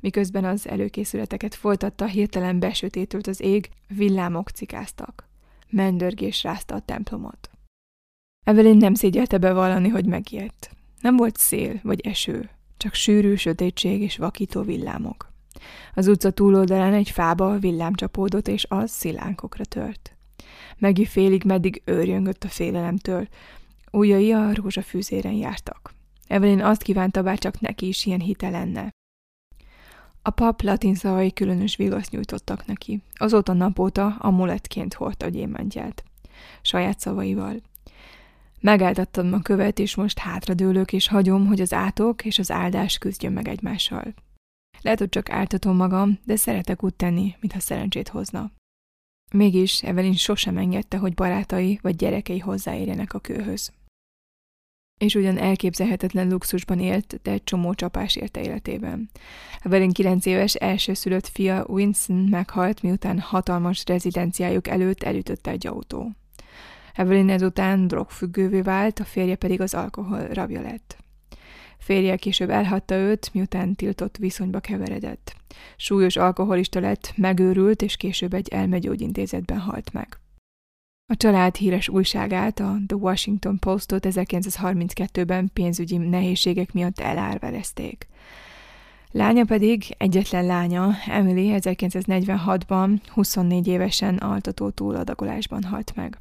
Miközben 0.00 0.44
az 0.44 0.68
előkészületeket 0.68 1.54
folytatta, 1.54 2.06
hirtelen 2.06 2.58
besötétült 2.58 3.26
az 3.26 3.40
ég, 3.40 3.68
villámok 3.88 4.50
cikáztak. 4.50 5.28
Mendörgés 5.68 6.42
rázta 6.42 6.74
a 6.74 6.80
templomot. 6.80 7.50
Evelyn 8.44 8.76
nem 8.76 8.94
szégyelte 8.94 9.38
bevallani, 9.38 9.88
hogy 9.88 10.06
megijedt. 10.06 10.70
Nem 11.00 11.16
volt 11.16 11.36
szél 11.36 11.80
vagy 11.82 12.00
eső, 12.00 12.50
csak 12.76 12.94
sűrű 12.94 13.34
sötétség 13.34 14.00
és 14.00 14.16
vakító 14.16 14.62
villámok. 14.62 15.29
Az 15.94 16.06
utca 16.06 16.30
túloldalán 16.30 16.92
egy 16.92 17.10
fába 17.10 17.58
villám 17.58 17.94
csapódott, 17.94 18.48
és 18.48 18.66
az 18.68 18.90
szilánkokra 18.90 19.64
tört. 19.64 20.16
Megi 20.78 21.04
félig 21.04 21.44
meddig 21.44 21.82
őrjöngött 21.84 22.44
a 22.44 22.48
félelemtől, 22.48 23.28
ujjai 23.90 24.32
a 24.32 24.54
rózsafűzéren 24.54 25.32
jártak. 25.32 25.94
Evelyn 26.26 26.60
azt 26.60 26.82
kívánta, 26.82 27.22
bár 27.22 27.38
csak 27.38 27.60
neki 27.60 27.86
is 27.86 28.06
ilyen 28.06 28.20
hite 28.20 28.50
lenne. 28.50 28.94
A 30.22 30.30
pap 30.30 30.62
latin 30.62 30.94
szavai 30.94 31.32
különös 31.32 31.76
vigaszt 31.76 32.10
nyújtottak 32.10 32.66
neki. 32.66 33.02
Azóta 33.14 33.52
napóta 33.52 34.16
amulettként 34.18 34.94
hordta 34.94 35.26
a 35.26 35.28
gyémántját. 35.28 36.04
Saját 36.62 37.00
szavaival. 37.00 37.60
Megálltattam 38.60 39.32
a 39.32 39.40
követ, 39.40 39.78
és 39.78 39.94
most 39.94 40.18
hátradőlök, 40.18 40.92
és 40.92 41.08
hagyom, 41.08 41.46
hogy 41.46 41.60
az 41.60 41.72
átok 41.72 42.24
és 42.24 42.38
az 42.38 42.50
áldás 42.50 42.98
küzdjön 42.98 43.32
meg 43.32 43.48
egymással. 43.48 44.14
Lehet, 44.80 44.98
hogy 44.98 45.08
csak 45.08 45.30
áltatom 45.30 45.76
magam, 45.76 46.18
de 46.24 46.36
szeretek 46.36 46.84
úgy 46.84 46.94
tenni, 46.94 47.34
mintha 47.40 47.60
szerencsét 47.60 48.08
hozna. 48.08 48.50
Mégis 49.32 49.82
Evelyn 49.82 50.14
sosem 50.14 50.56
engedte, 50.56 50.96
hogy 50.96 51.14
barátai 51.14 51.78
vagy 51.82 51.96
gyerekei 51.96 52.38
hozzáérjenek 52.38 53.14
a 53.14 53.18
kőhöz. 53.18 53.72
És 54.98 55.14
ugyan 55.14 55.38
elképzelhetetlen 55.38 56.28
luxusban 56.28 56.80
élt, 56.80 57.20
de 57.22 57.30
egy 57.30 57.44
csomó 57.44 57.74
csapás 57.74 58.16
érte 58.16 58.42
életében. 58.42 59.10
Evelyn 59.60 59.90
9 59.90 60.26
éves 60.26 60.54
elsőszülött 60.54 61.28
fia 61.28 61.64
Winston 61.68 62.16
meghalt, 62.30 62.82
miután 62.82 63.18
hatalmas 63.18 63.82
rezidenciájuk 63.86 64.68
előtt 64.68 65.02
elütötte 65.02 65.50
egy 65.50 65.66
autó. 65.66 66.12
Evelyn 66.94 67.28
ezután 67.28 67.86
drogfüggővé 67.86 68.60
vált, 68.60 68.98
a 68.98 69.04
férje 69.04 69.36
pedig 69.36 69.60
az 69.60 69.74
alkohol 69.74 70.26
rabja 70.26 70.60
lett. 70.60 70.96
Férje 71.80 72.16
később 72.16 72.50
elhatta 72.50 72.94
őt, 72.94 73.30
miután 73.32 73.74
tiltott 73.74 74.16
viszonyba 74.16 74.60
keveredett. 74.60 75.36
Súlyos 75.76 76.16
alkoholista 76.16 76.80
lett, 76.80 77.12
megőrült, 77.16 77.82
és 77.82 77.96
később 77.96 78.34
egy 78.34 78.48
elmegyógyintézetben 78.48 79.58
halt 79.58 79.92
meg. 79.92 80.18
A 81.12 81.16
család 81.16 81.56
híres 81.56 81.88
újságát, 81.88 82.60
a 82.60 82.76
The 82.86 82.96
Washington 82.96 83.58
Postot 83.58 84.06
1932-ben 84.08 85.50
pénzügyi 85.52 85.96
nehézségek 85.96 86.72
miatt 86.72 86.98
elárverezték. 86.98 88.06
Lánya 89.10 89.44
pedig, 89.44 89.84
egyetlen 89.98 90.46
lánya, 90.46 90.90
Emily 91.06 91.52
1946-ban 91.56 93.00
24 93.08 93.66
évesen 93.66 94.16
altató 94.16 94.70
túladagolásban 94.70 95.62
halt 95.62 95.92
meg. 95.96 96.18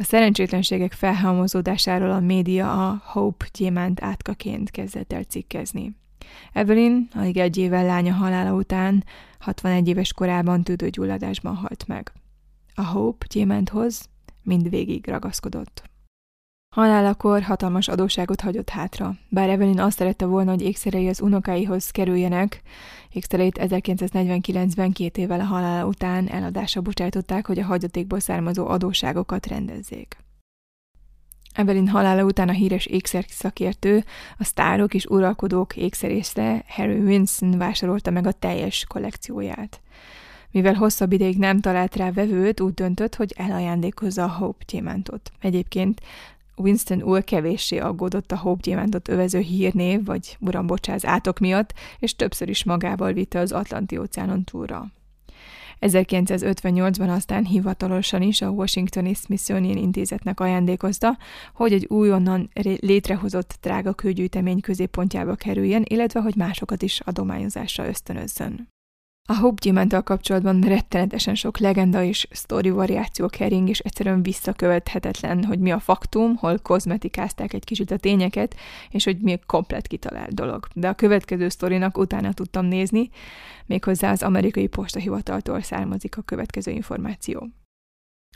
A 0.00 0.04
szerencsétlenségek 0.04 0.92
felhalmozódásáról 0.92 2.10
a 2.10 2.20
média 2.20 2.88
a 2.88 3.02
Hope 3.04 3.46
gyémánt 3.52 4.02
átkaként 4.02 4.70
kezdett 4.70 5.12
el 5.12 5.22
cikkezni. 5.22 5.94
Evelyn 6.52 7.08
alig 7.14 7.36
egy 7.36 7.56
évvel 7.56 7.84
lánya 7.84 8.12
halála 8.12 8.52
után 8.52 9.04
61 9.38 9.88
éves 9.88 10.12
korában 10.12 10.62
tüdőgyulladásban 10.62 11.54
halt 11.54 11.86
meg. 11.86 12.12
A 12.74 12.84
Hope 12.84 13.26
gyémánthoz 13.28 14.08
mindvégig 14.42 15.06
ragaszkodott. 15.06 15.82
Halálakor 16.68 17.42
hatalmas 17.42 17.88
adósságot 17.88 18.40
hagyott 18.40 18.68
hátra. 18.68 19.14
Bár 19.28 19.48
Evelyn 19.48 19.80
azt 19.80 19.96
szerette 19.96 20.26
volna, 20.26 20.50
hogy 20.50 20.62
ékszerei 20.62 21.08
az 21.08 21.20
unokáihoz 21.20 21.90
kerüljenek, 21.90 22.62
ékszereit 23.12 23.58
1949-ben 23.62 24.92
két 24.92 25.18
évvel 25.18 25.40
a 25.40 25.44
halála 25.44 25.86
után 25.86 26.28
eladásra 26.28 26.80
bocsájtották, 26.80 27.46
hogy 27.46 27.58
a 27.58 27.64
hagyatékból 27.64 28.20
származó 28.20 28.66
adósságokat 28.66 29.46
rendezzék. 29.46 30.16
Evelyn 31.54 31.88
halála 31.88 32.24
után 32.24 32.48
a 32.48 32.52
híres 32.52 32.86
ékszer 32.86 33.24
szakértő, 33.28 34.04
a 34.38 34.44
sztárok 34.44 34.94
és 34.94 35.06
uralkodók 35.06 35.76
ékszerésze 35.76 36.64
Harry 36.66 36.98
Winston 36.98 37.58
vásárolta 37.58 38.10
meg 38.10 38.26
a 38.26 38.32
teljes 38.32 38.84
kollekcióját. 38.88 39.80
Mivel 40.50 40.74
hosszabb 40.74 41.12
ideig 41.12 41.38
nem 41.38 41.60
talált 41.60 41.96
rá 41.96 42.10
vevőt, 42.10 42.60
úgy 42.60 42.74
döntött, 42.74 43.14
hogy 43.14 43.34
elajándékozza 43.36 44.24
a 44.24 44.28
Hope 44.28 44.64
gyémántot. 44.66 45.32
Egyébként 45.40 46.00
Winston 46.58 47.02
úr 47.02 47.24
kevéssé 47.24 47.78
aggódott 47.78 48.32
a 48.32 48.38
Hope 48.38 48.60
gyémántot 48.62 49.08
övező 49.08 49.38
hírnév, 49.38 50.04
vagy 50.04 50.36
uram 50.40 50.66
átok 51.02 51.38
miatt, 51.38 51.74
és 51.98 52.16
többször 52.16 52.48
is 52.48 52.64
magával 52.64 53.12
vitte 53.12 53.38
az 53.38 53.52
Atlanti-óceánon 53.52 54.44
túlra. 54.44 54.86
1958-ban 55.80 57.14
aztán 57.14 57.44
hivatalosan 57.44 58.22
is 58.22 58.42
a 58.42 58.48
Washingtoni 58.48 59.14
Smithsonian 59.14 59.76
Intézetnek 59.76 60.40
ajándékozta, 60.40 61.18
hogy 61.54 61.72
egy 61.72 61.86
újonnan 61.88 62.50
létrehozott 62.80 63.58
drága 63.60 63.92
kőgyűjtemény 63.92 64.60
középpontjába 64.60 65.34
kerüljen, 65.34 65.84
illetve 65.88 66.20
hogy 66.20 66.36
másokat 66.36 66.82
is 66.82 67.00
adományozásra 67.00 67.86
ösztönözzön. 67.86 68.68
A 69.30 69.36
Hope 69.36 69.60
gyémántal 69.60 70.02
kapcsolatban 70.02 70.60
rettenetesen 70.60 71.34
sok 71.34 71.58
legenda 71.58 72.02
és 72.02 72.28
sztori 72.30 72.70
variáció 72.70 73.26
kering, 73.26 73.68
és 73.68 73.78
egyszerűen 73.78 74.22
visszakövethetetlen, 74.22 75.44
hogy 75.44 75.58
mi 75.58 75.70
a 75.70 75.78
faktum, 75.78 76.36
hol 76.36 76.58
kozmetikázták 76.58 77.52
egy 77.52 77.64
kicsit 77.64 77.90
a 77.90 77.96
tényeket, 77.96 78.56
és 78.90 79.04
hogy 79.04 79.18
mi 79.20 79.32
a 79.32 79.38
komplet 79.46 79.86
kitalált 79.86 80.34
dolog. 80.34 80.66
De 80.74 80.88
a 80.88 80.94
következő 80.94 81.48
sztorinak 81.48 81.98
utána 81.98 82.32
tudtam 82.32 82.64
nézni, 82.64 83.10
méghozzá 83.66 84.10
az 84.10 84.22
amerikai 84.22 84.66
postahivataltól 84.66 85.62
származik 85.62 86.16
a 86.16 86.22
következő 86.22 86.70
információ 86.70 87.48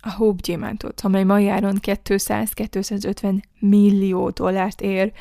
a 0.05 0.13
Hope 0.13 0.41
gyémántot, 0.43 1.01
amely 1.01 1.25
mai 1.25 1.49
áron 1.49 1.79
200-250 1.81 3.43
millió 3.59 4.31
dollárt 4.31 4.81
ér, 4.81 5.13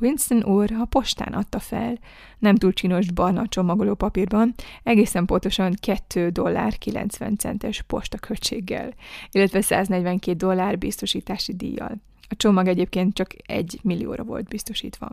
Winston 0.00 0.44
úr 0.44 0.72
a 0.72 0.84
postán 0.84 1.32
adta 1.32 1.58
fel, 1.58 1.98
nem 2.38 2.54
túl 2.54 2.72
csinos 2.72 3.12
barna 3.12 3.48
csomagoló 3.48 3.94
papírban, 3.94 4.54
egészen 4.82 5.26
pontosan 5.26 5.74
2 5.80 6.30
dollár 6.30 6.78
90 6.78 7.36
centes 7.36 7.82
postaköltséggel, 7.82 8.94
illetve 9.30 9.60
142 9.60 10.36
dollár 10.36 10.78
biztosítási 10.78 11.54
díjjal. 11.54 12.00
A 12.28 12.36
csomag 12.36 12.66
egyébként 12.66 13.14
csak 13.14 13.34
egy 13.46 13.78
millióra 13.82 14.24
volt 14.24 14.48
biztosítva. 14.48 15.10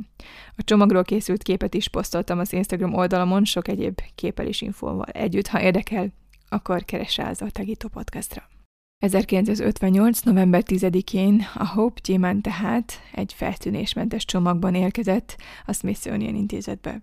A 0.55 0.63
csomagról 0.63 1.03
készült 1.03 1.43
képet 1.43 1.73
is 1.73 1.87
posztoltam 1.87 2.39
az 2.39 2.53
Instagram 2.53 2.93
oldalamon, 2.93 3.45
sok 3.45 3.67
egyéb 3.67 4.01
képel 4.15 4.47
és 4.47 4.61
infóval 4.61 5.05
együtt. 5.05 5.47
Ha 5.47 5.61
érdekel, 5.61 6.07
akkor 6.49 6.85
keres 6.85 7.17
rá 7.17 7.29
az 7.29 7.41
a 7.41 7.49
Tagító 7.49 7.87
podcastra. 7.87 8.52
1958. 8.99 10.19
november 10.19 10.63
10-én 10.65 11.45
a 11.53 11.67
Hope 11.67 12.01
gyémánt 12.03 12.41
tehát 12.41 13.01
egy 13.13 13.34
feltűnésmentes 13.34 14.25
csomagban 14.25 14.75
érkezett 14.75 15.38
a 15.65 15.73
Smithsonian 15.73 16.36
intézetbe. 16.36 17.01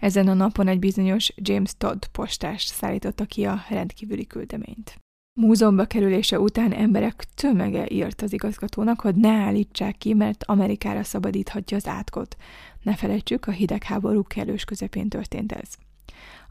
Ezen 0.00 0.28
a 0.28 0.34
napon 0.34 0.68
egy 0.68 0.78
bizonyos 0.78 1.32
James 1.36 1.70
Todd 1.78 2.04
postás 2.12 2.64
szállította 2.64 3.24
ki 3.24 3.44
a 3.44 3.62
rendkívüli 3.68 4.26
küldeményt. 4.26 5.00
Múzeumba 5.40 5.84
kerülése 5.84 6.40
után 6.40 6.72
emberek 6.72 7.24
tömege 7.34 7.86
írt 7.88 8.22
az 8.22 8.32
igazgatónak, 8.32 9.00
hogy 9.00 9.14
ne 9.14 9.30
állítsák 9.30 9.98
ki, 9.98 10.14
mert 10.14 10.44
Amerikára 10.44 11.02
szabadíthatja 11.02 11.76
az 11.76 11.86
átkot. 11.86 12.36
Ne 12.82 12.96
felejtsük, 12.96 13.46
a 13.46 13.50
hidegháború 13.50 14.22
kellős 14.22 14.64
közepén 14.64 15.08
történt 15.08 15.52
ez. 15.52 15.76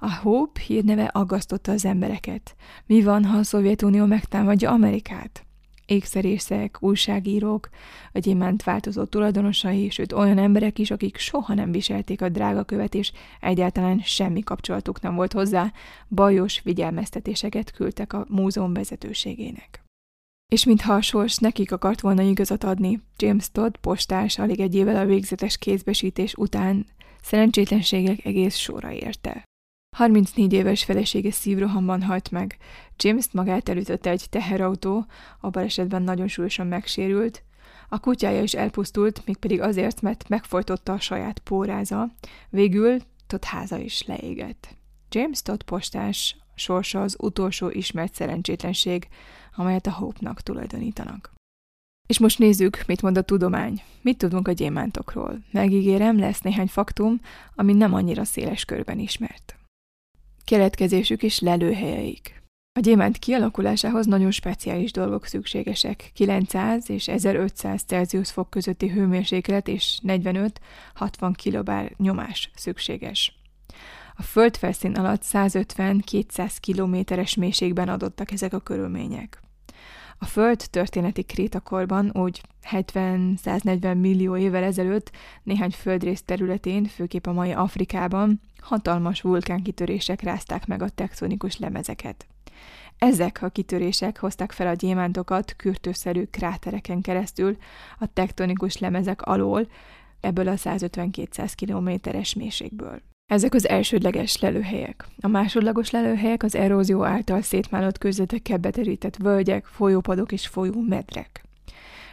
A 0.01 0.13
Hope 0.13 0.61
hírneve 0.67 1.03
aggasztotta 1.03 1.71
az 1.71 1.85
embereket. 1.85 2.55
Mi 2.85 3.03
van, 3.03 3.25
ha 3.25 3.37
a 3.37 3.43
Szovjetunió 3.43 4.05
megtámadja 4.05 4.71
Amerikát? 4.71 5.43
Ékszerészek, 5.85 6.77
újságírók, 6.79 7.69
a 8.11 8.19
gyémánt 8.19 8.63
változó 8.63 9.03
tulajdonosai, 9.03 9.89
sőt 9.89 10.13
olyan 10.13 10.37
emberek 10.37 10.79
is, 10.79 10.91
akik 10.91 11.17
soha 11.17 11.53
nem 11.53 11.71
viselték 11.71 12.21
a 12.21 12.29
drága 12.29 12.63
követ, 12.63 12.95
és 12.95 13.11
egyáltalán 13.39 13.99
semmi 13.99 14.41
kapcsolatuk 14.41 15.01
nem 15.01 15.15
volt 15.15 15.33
hozzá, 15.33 15.73
bajos 16.09 16.59
figyelmeztetéseket 16.59 17.71
küldtek 17.71 18.13
a 18.13 18.25
múzeum 18.29 18.73
vezetőségének. 18.73 19.83
És 20.51 20.65
mintha 20.65 20.93
a 20.93 21.01
sors 21.01 21.37
nekik 21.37 21.71
akart 21.71 22.01
volna 22.01 22.21
igazat 22.21 22.63
adni, 22.63 23.01
James 23.17 23.51
Todd 23.51 23.73
postás 23.81 24.39
alig 24.39 24.59
egy 24.59 24.75
évvel 24.75 24.95
a 24.95 25.05
végzetes 25.05 25.57
kézbesítés 25.57 26.33
után 26.33 26.85
szerencsétlenségek 27.21 28.25
egész 28.25 28.55
sora 28.55 28.91
érte. 28.91 29.48
34 29.97 30.53
éves 30.53 30.83
felesége 30.83 31.31
szívrohamban 31.31 32.03
halt 32.03 32.31
meg. 32.31 32.57
James 32.97 33.25
magát 33.31 33.69
elütötte 33.69 34.09
egy 34.09 34.25
teherautó, 34.29 35.05
a 35.39 35.49
balesetben 35.49 36.01
nagyon 36.01 36.27
súlyosan 36.27 36.67
megsérült. 36.67 37.43
A 37.89 37.99
kutyája 37.99 38.41
is 38.41 38.53
elpusztult, 38.53 39.21
mégpedig 39.25 39.61
azért, 39.61 40.01
mert 40.01 40.29
megfojtotta 40.29 40.93
a 40.93 40.99
saját 40.99 41.39
póráza. 41.39 42.11
Végül 42.49 42.97
Todd 43.27 43.45
háza 43.45 43.77
is 43.77 44.03
leégett. 44.03 44.75
James 45.09 45.41
Todd 45.41 45.63
postás 45.65 46.35
sorsa 46.55 47.01
az 47.01 47.15
utolsó 47.19 47.69
ismert 47.69 48.13
szerencsétlenség, 48.13 49.07
amelyet 49.55 49.87
a 49.87 49.91
Hope-nak 49.91 50.41
tulajdonítanak. 50.41 51.31
És 52.07 52.19
most 52.19 52.39
nézzük, 52.39 52.83
mit 52.87 53.01
mond 53.01 53.17
a 53.17 53.21
tudomány. 53.21 53.81
Mit 54.01 54.17
tudunk 54.17 54.47
a 54.47 54.51
gyémántokról? 54.51 55.39
Megígérem, 55.51 56.19
lesz 56.19 56.41
néhány 56.41 56.67
faktum, 56.67 57.21
ami 57.55 57.73
nem 57.73 57.93
annyira 57.93 58.23
széles 58.23 58.65
körben 58.65 58.99
ismert. 58.99 59.58
Keletkezésük 60.49 61.23
és 61.23 61.39
lelőhelyeik. 61.39 62.41
A 62.79 62.79
gyémánt 62.79 63.17
kialakulásához 63.17 64.05
nagyon 64.05 64.31
speciális 64.31 64.91
dolgok 64.91 65.25
szükségesek. 65.25 66.11
900 66.13 66.89
és 66.89 67.07
1500 67.07 67.83
Celsius 67.83 68.31
fok 68.31 68.49
közötti 68.49 68.87
hőmérséklet 68.87 69.67
és 69.67 69.99
45-60 70.07 70.51
kilobár 71.35 71.93
nyomás 71.97 72.51
szükséges. 72.55 73.39
A 74.15 74.21
földfelszín 74.21 74.95
alatt 74.95 75.21
150-200 75.23 76.55
kilométeres 76.59 77.35
mélységben 77.35 77.89
adottak 77.89 78.31
ezek 78.31 78.53
a 78.53 78.59
körülmények. 78.59 79.39
A 80.21 80.25
Föld 80.25 80.65
történeti 80.69 81.23
krétakorban, 81.23 82.11
úgy 82.13 82.41
70-140 82.71 83.99
millió 83.99 84.37
évvel 84.37 84.63
ezelőtt 84.63 85.11
néhány 85.43 85.71
földrész 85.71 86.21
területén, 86.21 86.83
főképp 86.85 87.25
a 87.25 87.33
mai 87.33 87.51
Afrikában, 87.51 88.41
hatalmas 88.61 89.21
vulkánkitörések 89.21 90.21
rázták 90.21 90.67
meg 90.67 90.81
a 90.81 90.89
tektonikus 90.89 91.57
lemezeket. 91.57 92.27
Ezek 92.97 93.41
a 93.41 93.49
kitörések 93.49 94.19
hozták 94.19 94.51
fel 94.51 94.67
a 94.67 94.73
gyémántokat 94.73 95.55
kürtőszerű 95.55 96.23
krátereken 96.23 97.01
keresztül 97.01 97.57
a 97.99 98.13
tektonikus 98.13 98.77
lemezek 98.77 99.21
alól, 99.21 99.67
ebből 100.19 100.47
a 100.47 100.53
150-200 100.53 101.51
kilométeres 101.55 102.33
mélységből. 102.33 103.01
Ezek 103.29 103.53
az 103.53 103.67
elsődleges 103.67 104.39
lelőhelyek. 104.39 105.07
A 105.21 105.27
másodlagos 105.27 105.89
lelőhelyek 105.89 106.43
az 106.43 106.55
erózió 106.55 107.03
által 107.03 107.41
szétmálott 107.41 107.97
közvetekkel 107.97 108.57
beterített 108.57 109.15
völgyek, 109.15 109.65
folyópadok 109.65 110.31
és 110.31 110.47
folyómedrek. 110.47 111.43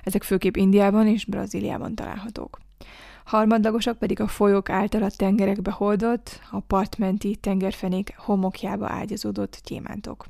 Ezek 0.02 0.22
főképp 0.22 0.56
Indiában 0.56 1.06
és 1.06 1.24
Brazíliában 1.24 1.94
találhatók. 1.94 2.58
Harmadlagosak 3.24 3.98
pedig 3.98 4.20
a 4.20 4.26
folyók 4.26 4.70
által 4.70 5.02
a 5.02 5.10
tengerekbe 5.10 5.70
holdott, 5.70 6.40
a 6.50 6.60
partmenti 6.60 7.36
tengerfenék 7.36 8.14
homokjába 8.16 8.90
ágyazódott 8.90 9.60
gyémántok. 9.64 10.26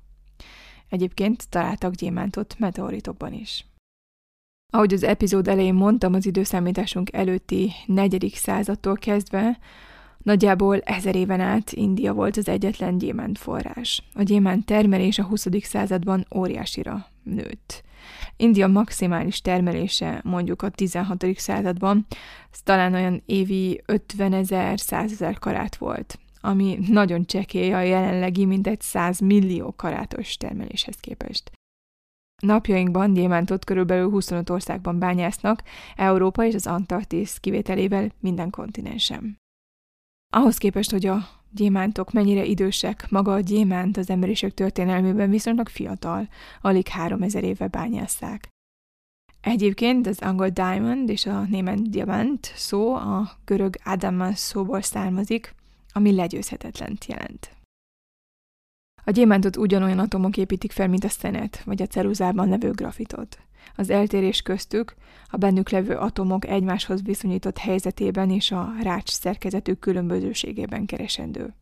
Egyébként 0.88 1.48
találtak 1.48 1.94
gyémántot 1.94 2.54
meteoritokban 2.58 3.32
is. 3.32 3.66
Ahogy 4.72 4.92
az 4.92 5.02
epizód 5.02 5.48
elején 5.48 5.74
mondtam, 5.74 6.14
az 6.14 6.26
időszámításunk 6.26 7.12
előtti 7.12 7.72
negyedik 7.86 8.36
századtól 8.36 8.96
kezdve 8.96 9.58
Nagyjából 10.26 10.80
ezer 10.80 11.14
éven 11.16 11.40
át 11.40 11.72
India 11.72 12.12
volt 12.14 12.36
az 12.36 12.48
egyetlen 12.48 12.98
gyémánt 12.98 13.38
forrás. 13.38 14.02
A 14.14 14.22
gyémánt 14.22 14.64
termelés 14.64 15.18
a 15.18 15.24
20. 15.24 15.46
században 15.60 16.26
óriásira 16.34 17.06
nőtt. 17.22 17.82
India 18.36 18.66
maximális 18.66 19.40
termelése 19.40 20.20
mondjuk 20.24 20.62
a 20.62 20.68
16. 20.68 21.24
században, 21.36 22.06
talán 22.64 22.94
olyan 22.94 23.22
évi 23.26 23.82
50 23.86 24.32
ezer, 24.32 24.80
100 24.80 25.12
ezer 25.12 25.38
karát 25.38 25.76
volt, 25.76 26.18
ami 26.40 26.78
nagyon 26.88 27.24
csekély 27.24 27.72
a 27.72 27.80
jelenlegi 27.80 28.44
mintegy 28.44 28.80
100 28.80 29.20
millió 29.20 29.74
karátos 29.76 30.36
termeléshez 30.36 30.96
képest. 30.96 31.50
Napjainkban 32.42 33.12
gyémántot 33.12 33.64
körülbelül 33.64 34.10
25 34.10 34.50
országban 34.50 34.98
bányásznak, 34.98 35.62
Európa 35.96 36.44
és 36.44 36.54
az 36.54 36.66
Antarktisz 36.66 37.38
kivételével 37.38 38.12
minden 38.20 38.50
kontinensen. 38.50 39.44
Ahhoz 40.36 40.58
képest, 40.58 40.90
hogy 40.90 41.06
a 41.06 41.28
gyémántok 41.50 42.12
mennyire 42.12 42.44
idősek, 42.44 43.10
maga 43.10 43.32
a 43.32 43.40
gyémánt 43.40 43.96
az 43.96 44.10
emberiség 44.10 44.54
történelmében 44.54 45.30
viszonylag 45.30 45.68
fiatal, 45.68 46.28
alig 46.60 46.88
három 46.88 47.22
ezer 47.22 47.44
éve 47.44 47.66
bányásszák. 47.66 48.48
Egyébként 49.40 50.06
az 50.06 50.18
angol 50.18 50.48
diamond 50.48 51.08
és 51.08 51.26
a 51.26 51.40
német 51.40 51.90
diamant 51.90 52.52
szó 52.54 52.94
a 52.94 53.30
görög 53.44 53.76
adamas 53.84 54.38
szóból 54.38 54.82
származik, 54.82 55.54
ami 55.92 56.14
legyőzhetetlent 56.14 57.04
jelent. 57.04 57.50
A 59.04 59.10
gyémántot 59.10 59.56
ugyanolyan 59.56 59.98
atomok 59.98 60.36
építik 60.36 60.72
fel, 60.72 60.88
mint 60.88 61.04
a 61.04 61.08
szenet, 61.08 61.62
vagy 61.64 61.82
a 61.82 61.86
ceruzában 61.86 62.48
levő 62.48 62.70
grafitot. 62.70 63.38
Az 63.74 63.90
eltérés 63.90 64.42
köztük 64.42 64.94
a 65.30 65.36
bennük 65.36 65.68
levő 65.68 65.94
atomok 65.96 66.46
egymáshoz 66.46 67.02
viszonyított 67.02 67.58
helyzetében 67.58 68.30
és 68.30 68.50
a 68.52 68.72
rács 68.82 69.10
szerkezetük 69.10 69.78
különbözőségében 69.78 70.86
keresendő. 70.86 71.54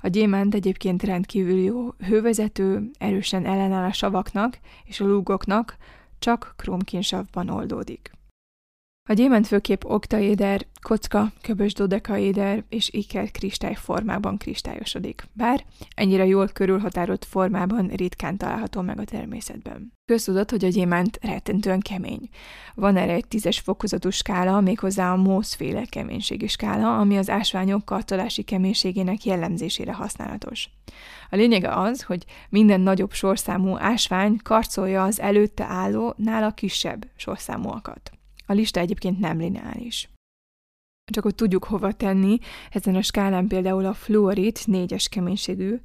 A 0.00 0.08
gyémánt 0.08 0.54
egyébként 0.54 1.02
rendkívül 1.02 1.58
jó 1.58 1.88
hővezető, 1.98 2.90
erősen 2.98 3.46
ellenáll 3.46 3.88
a 3.88 3.92
savaknak 3.92 4.58
és 4.84 5.00
a 5.00 5.06
lúgoknak, 5.06 5.76
csak 6.18 6.54
krómkinsavban 6.56 7.48
oldódik. 7.48 8.10
A 9.10 9.12
gyémánt 9.12 9.46
főképp 9.46 9.84
oktaéder, 9.84 10.66
kocka, 10.82 11.32
köbös 11.42 11.72
dodekaéder 11.72 12.64
és 12.68 12.90
iker 12.92 13.30
kristály 13.30 13.74
formában 13.74 14.36
kristályosodik, 14.36 15.26
bár 15.32 15.64
ennyire 15.94 16.26
jól 16.26 16.48
körülhatárolt 16.48 17.24
formában 17.24 17.86
ritkán 17.86 18.36
található 18.36 18.80
meg 18.80 18.98
a 18.98 19.04
természetben. 19.04 19.92
Köztudott, 20.04 20.50
hogy 20.50 20.64
a 20.64 20.68
gyémánt 20.68 21.18
rettentően 21.22 21.80
kemény. 21.80 22.28
Van 22.74 22.96
erre 22.96 23.12
egy 23.12 23.26
tízes 23.28 23.58
fokozatú 23.58 24.10
skála, 24.10 24.60
méghozzá 24.60 25.12
a 25.12 25.16
mószféle 25.16 25.84
keménységi 25.84 26.46
skála, 26.46 26.98
ami 26.98 27.18
az 27.18 27.30
ásványok 27.30 27.84
kartolási 27.84 28.42
keménységének 28.42 29.24
jellemzésére 29.24 29.92
használatos. 29.92 30.68
A 31.30 31.36
lényege 31.36 31.74
az, 31.74 32.02
hogy 32.02 32.24
minden 32.48 32.80
nagyobb 32.80 33.12
sorszámú 33.12 33.76
ásvány 33.78 34.36
karcolja 34.42 35.04
az 35.04 35.20
előtte 35.20 35.64
álló, 35.64 36.14
nála 36.16 36.50
kisebb 36.50 37.06
sorszámúakat. 37.16 38.10
A 38.50 38.52
lista 38.52 38.80
egyébként 38.80 39.18
nem 39.18 39.38
lineáris. 39.38 40.08
Csak 41.12 41.24
hogy 41.24 41.34
tudjuk 41.34 41.64
hova 41.64 41.92
tenni, 41.92 42.38
ezen 42.70 42.94
a 42.94 43.02
skálán 43.02 43.46
például 43.46 43.86
a 43.86 43.94
fluorit 43.94 44.66
négyes 44.66 45.08
keménységű, 45.08 45.80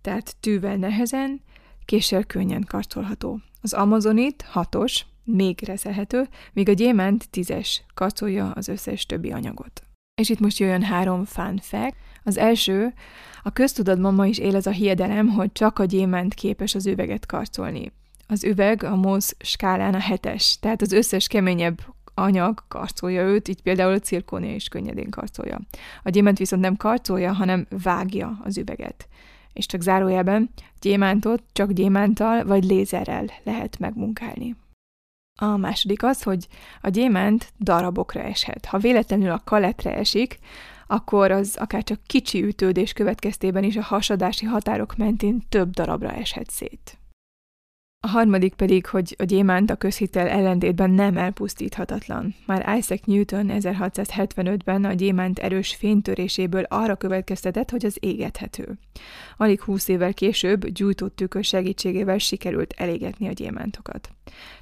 tehát 0.00 0.36
tűvel 0.40 0.76
nehezen, 0.76 1.40
késsel 1.84 2.24
könnyen 2.24 2.64
karcolható. 2.68 3.40
Az 3.62 3.72
amazonit 3.72 4.42
hatos, 4.42 5.06
még 5.24 5.60
reszelhető, 5.64 6.28
míg 6.52 6.68
a 6.68 6.72
gyémánt 6.72 7.30
tízes, 7.30 7.84
karcolja 7.94 8.50
az 8.50 8.68
összes 8.68 9.06
többi 9.06 9.32
anyagot. 9.32 9.82
És 10.20 10.28
itt 10.28 10.40
most 10.40 10.58
jöjjön 10.58 10.82
három 10.82 11.24
fun 11.24 11.56
fact. 11.56 11.96
Az 12.24 12.36
első, 12.36 12.94
a 13.42 13.50
köztudatban 13.50 14.14
ma 14.14 14.26
is 14.26 14.38
él 14.38 14.56
az 14.56 14.66
a 14.66 14.70
hiedelem, 14.70 15.28
hogy 15.28 15.52
csak 15.52 15.78
a 15.78 15.84
gyémánt 15.84 16.34
képes 16.34 16.74
az 16.74 16.86
üveget 16.86 17.26
karcolni. 17.26 17.92
Az 18.26 18.44
üveg 18.44 18.82
a 18.82 18.96
MOS 18.96 19.30
skálán 19.38 19.94
a 19.94 20.00
hetes, 20.00 20.58
tehát 20.58 20.82
az 20.82 20.92
összes 20.92 21.26
keményebb 21.26 21.94
anyag 22.18 22.64
karcolja 22.68 23.22
őt, 23.22 23.48
így 23.48 23.62
például 23.62 23.92
a 23.92 23.98
cirkónia 23.98 24.54
is 24.54 24.68
könnyedén 24.68 25.10
karcolja. 25.10 25.60
A 26.02 26.10
gyémánt 26.10 26.38
viszont 26.38 26.62
nem 26.62 26.76
karcolja, 26.76 27.32
hanem 27.32 27.66
vágja 27.82 28.38
az 28.44 28.58
üveget. 28.58 29.08
És 29.52 29.66
csak 29.66 29.80
zárójelben, 29.80 30.50
gyémántot 30.80 31.42
csak 31.52 31.72
gyémántal 31.72 32.44
vagy 32.44 32.64
lézerrel 32.64 33.24
lehet 33.42 33.78
megmunkálni. 33.78 34.56
A 35.38 35.56
második 35.56 36.02
az, 36.02 36.22
hogy 36.22 36.48
a 36.80 36.88
gyémánt 36.88 37.52
darabokra 37.60 38.20
eshet. 38.20 38.64
Ha 38.64 38.78
véletlenül 38.78 39.30
a 39.30 39.42
kaletre 39.44 39.96
esik, 39.96 40.38
akkor 40.86 41.30
az 41.30 41.56
akár 41.56 41.82
csak 41.82 42.00
kicsi 42.06 42.44
ütődés 42.44 42.92
következtében 42.92 43.64
is 43.64 43.76
a 43.76 43.82
hasadási 43.82 44.44
határok 44.44 44.96
mentén 44.96 45.42
több 45.48 45.70
darabra 45.70 46.12
eshet 46.12 46.50
szét. 46.50 46.98
A 48.06 48.08
harmadik 48.08 48.54
pedig, 48.54 48.86
hogy 48.86 49.14
a 49.18 49.24
gyémánt 49.24 49.70
a 49.70 49.76
közhitel 49.76 50.28
ellentétben 50.28 50.90
nem 50.90 51.16
elpusztíthatatlan. 51.16 52.34
Már 52.46 52.76
Isaac 52.78 53.00
Newton 53.04 53.50
1675-ben 53.52 54.84
a 54.84 54.92
gyémánt 54.92 55.38
erős 55.38 55.74
fénytöréséből 55.74 56.62
arra 56.62 56.96
következtetett, 56.96 57.70
hogy 57.70 57.86
az 57.86 57.96
égethető. 58.00 58.78
Alig 59.36 59.60
húsz 59.60 59.88
évvel 59.88 60.14
később 60.14 60.66
gyújtott 60.66 61.16
tükör 61.16 61.44
segítségével 61.44 62.18
sikerült 62.18 62.74
elégetni 62.76 63.28
a 63.28 63.32
gyémántokat. 63.32 64.10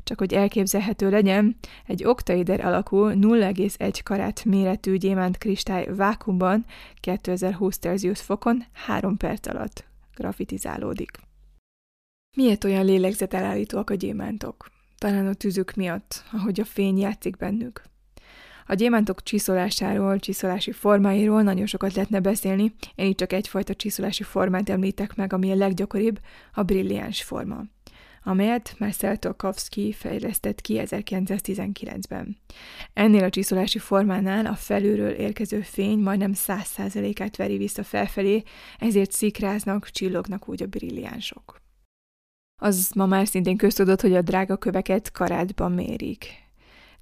Csak 0.05 0.19
hogy 0.19 0.35
elképzelhető 0.35 1.11
legyen, 1.11 1.57
egy 1.87 2.05
oktaider 2.05 2.65
alakú 2.65 2.97
0,1 2.97 3.99
karát 4.03 4.45
méretű 4.45 4.97
gyémánt 4.97 5.39
kristály 5.39 5.87
vákumban 5.97 6.65
2020 7.01 7.79
Celsius 7.79 8.21
fokon 8.21 8.65
3 8.73 9.17
perc 9.17 9.47
alatt 9.47 9.85
grafitizálódik. 10.15 11.11
Miért 12.35 12.65
olyan 12.65 12.85
lélegzetelállítóak 12.85 13.91
a 13.91 13.95
gyémántok? 13.95 14.71
Talán 14.99 15.27
a 15.27 15.35
tűzük 15.35 15.75
miatt, 15.75 16.25
ahogy 16.33 16.61
a 16.61 16.65
fény 16.65 16.99
játszik 16.99 17.37
bennük. 17.37 17.83
A 18.67 18.75
gyémántok 18.75 19.23
csiszolásáról, 19.23 20.19
csiszolási 20.19 20.73
formáiról 20.73 21.43
nagyon 21.43 21.67
sokat 21.67 21.95
lehetne 21.95 22.21
beszélni, 22.21 22.75
én 22.95 23.07
itt 23.07 23.17
csak 23.17 23.33
egyfajta 23.33 23.75
csiszolási 23.75 24.23
formát 24.23 24.69
említek 24.69 25.15
meg, 25.15 25.33
ami 25.33 25.51
a 25.51 25.55
leggyakoribb, 25.55 26.21
a 26.53 26.63
brilliáns 26.63 27.23
forma. 27.23 27.63
amelyet 28.27 28.75
Marcel 28.79 29.17
Tolkowski 29.17 29.93
fejlesztett 29.93 30.61
ki 30.61 30.81
1919-ben. 30.85 32.37
Ennél 32.93 33.25
a 33.25 33.31
csiszolási 33.31 33.79
formánál 33.79 34.47
a 34.47 34.55
felülről 34.55 35.11
érkező 35.11 35.61
fény 35.61 35.99
majdnem 35.99 36.33
100%-át 36.35 37.37
veri 37.37 37.57
vissza 37.57 37.83
felfelé, 37.83 38.43
ezért 38.79 39.13
szikráznak, 39.13 39.91
csillognak 39.91 40.49
úgy 40.49 40.63
a 40.63 40.67
brilliánsok. 40.67 41.63
Az 42.65 42.91
ma 42.95 43.07
már 43.07 43.27
szintén 43.27 43.57
köztudott, 43.57 44.01
hogy 44.01 44.15
a 44.15 44.23
drága 44.23 44.57
köveket 44.57 45.13
karátban 45.13 45.73
mérik 45.73 46.45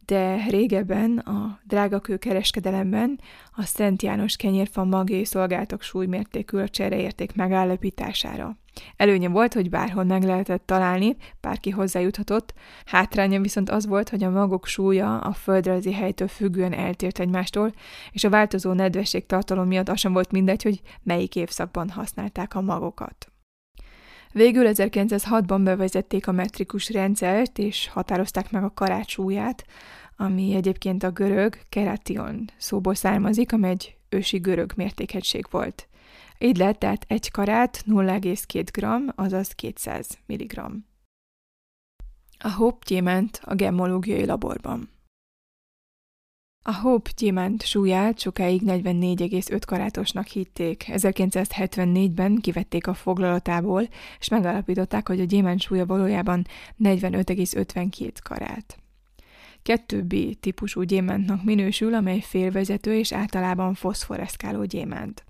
de 0.07 0.47
régebben 0.49 1.19
a 1.19 1.59
drágakő 1.65 2.17
kereskedelemben 2.17 3.21
a 3.53 3.63
Szent 3.63 4.03
János 4.03 4.37
kenyérfa 4.37 4.85
magjai 4.85 5.25
szolgáltak 5.25 5.83
súlymértékű 5.83 6.59
a 6.59 6.69
csereérték 6.69 7.35
megállapítására. 7.35 8.57
Előnye 8.97 9.29
volt, 9.29 9.55
hogy 9.55 9.71
bárhol 9.71 10.05
meg 10.05 10.23
lehetett 10.23 10.67
találni, 10.67 11.17
bárki 11.41 11.71
hozzájuthatott, 11.71 12.55
hátránya 12.85 13.41
viszont 13.41 13.71
az 13.71 13.87
volt, 13.87 14.09
hogy 14.09 14.25
a 14.25 14.31
magok 14.31 14.67
súlya 14.67 15.19
a 15.19 15.33
földrajzi 15.33 15.93
helytől 15.93 16.29
függően 16.29 16.73
eltért 16.73 17.19
egymástól, 17.19 17.73
és 18.11 18.25
a 18.25 18.31
változó 18.31 18.73
nedvesség 18.73 19.27
tartalom 19.27 19.67
miatt 19.67 19.89
az 19.89 19.99
sem 19.99 20.13
volt 20.13 20.33
mindegy, 20.33 20.63
hogy 20.63 20.81
melyik 21.03 21.37
évszakban 21.37 21.89
használták 21.89 22.55
a 22.55 22.61
magokat. 22.61 23.32
Végül 24.33 24.65
1906-ban 24.69 25.61
bevezették 25.65 26.27
a 26.27 26.33
metrikus 26.33 26.91
rendszert, 26.91 27.59
és 27.59 27.89
határozták 27.89 28.51
meg 28.51 28.65
a 28.65 28.73
karát 28.75 29.09
súlyát, 29.09 29.65
ami 30.17 30.55
egyébként 30.55 31.03
a 31.03 31.11
görög 31.11 31.59
keration 31.69 32.45
szóból 32.57 32.95
származik, 32.95 33.53
amely 33.53 33.71
egy 33.71 33.97
ősi 34.09 34.39
görög 34.39 34.73
mértékhegység 34.77 35.47
volt. 35.51 35.89
Így 36.39 36.57
lett 36.57 36.79
tehát 36.79 37.05
egy 37.09 37.31
karát 37.31 37.85
0,2 37.87 38.67
g, 38.73 39.13
azaz 39.15 39.53
200 39.53 40.19
mg. 40.27 40.61
A 42.39 42.51
Hope 42.51 42.85
gyémánt 42.87 43.41
a 43.45 43.55
gemmológiai 43.55 44.27
laborban. 44.27 44.89
A 46.65 46.75
Hope 46.75 47.11
gyémánt 47.17 47.63
súlyát 47.63 48.19
sokáig 48.19 48.63
44,5 48.65 49.61
karátosnak 49.67 50.27
hitték. 50.27 50.85
1974-ben 50.87 52.37
kivették 52.37 52.87
a 52.87 52.95
foglalatából, 52.95 53.89
és 54.19 54.29
megalapították, 54.29 55.09
hogy 55.09 55.21
a 55.21 55.25
gyémánt 55.25 55.61
súlya 55.61 55.87
valójában 55.87 56.47
45,52 56.83 58.13
karát. 58.23 58.79
2B 59.65 60.35
típusú 60.41 60.83
gyémántnak 60.83 61.45
minősül, 61.45 61.95
amely 61.95 62.21
félvezető 62.21 62.95
és 62.95 63.13
általában 63.13 63.75
foszforeszkáló 63.75 64.65
gyémánt. 64.65 65.25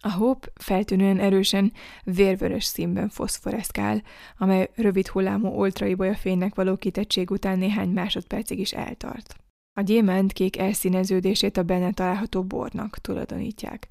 A 0.00 0.12
Hope 0.12 0.48
feltűnően 0.54 1.18
erősen 1.18 1.72
vérvörös 2.02 2.64
színben 2.64 3.08
foszforeszkál, 3.08 4.02
amely 4.38 4.70
rövid 4.74 5.08
hullámú 5.08 5.48
ultraibolya 5.48 6.14
fénynek 6.14 6.54
való 6.54 6.76
kitettség 6.76 7.30
után 7.30 7.58
néhány 7.58 7.88
másodpercig 7.88 8.58
is 8.58 8.72
eltart. 8.72 9.43
A 9.76 9.80
gyémánt 9.80 10.32
kék 10.32 10.58
elszíneződését 10.58 11.56
a 11.56 11.62
benne 11.62 11.92
található 11.92 12.44
bornak 12.44 12.98
tulajdonítják. 12.98 13.88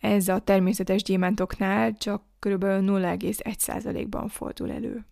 Ez 0.00 0.28
a 0.28 0.38
természetes 0.38 1.02
gyémántoknál 1.02 1.96
csak 1.96 2.22
kb. 2.38 2.64
0,1%-ban 2.64 4.28
fordul 4.28 4.70
elő. 4.70 5.06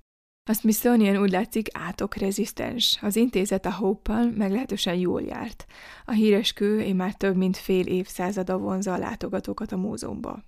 A 0.50 0.52
Smithsonian 0.52 1.16
úgy 1.16 1.30
látszik 1.30 1.68
átok-rezisztens. 1.72 2.98
Az 3.02 3.16
intézet 3.16 3.66
a 3.66 3.72
Hope-pal 3.72 4.32
meglehetősen 4.36 4.94
jól 4.94 5.22
járt. 5.22 5.66
A 6.04 6.12
híres 6.12 6.52
kő 6.52 6.94
már 6.94 7.14
több 7.14 7.36
mint 7.36 7.56
fél 7.56 7.86
évszázada 7.86 8.58
vonza 8.58 8.92
a 8.92 8.98
látogatókat 8.98 9.72
a 9.72 9.76
múzeumba. 9.76 10.42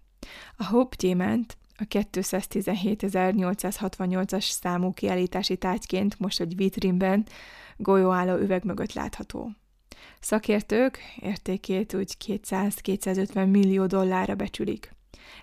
A 0.57 0.67
Hope 0.67 0.97
gyémánt 0.99 1.57
a 1.77 1.85
217.868-as 1.85 4.51
számú 4.51 4.93
kiállítási 4.93 5.57
tárgyként 5.57 6.19
most 6.19 6.41
egy 6.41 6.57
vitrínben 6.57 7.27
golyóálló 7.79 8.37
üveg 8.37 8.65
mögött 8.65 8.93
látható. 8.93 9.51
Szakértők 10.21 10.99
értékét 11.21 11.95
úgy 11.95 12.17
200-250 12.27 13.51
millió 13.51 13.87
dollárra 13.87 14.35
becsülik. 14.35 14.97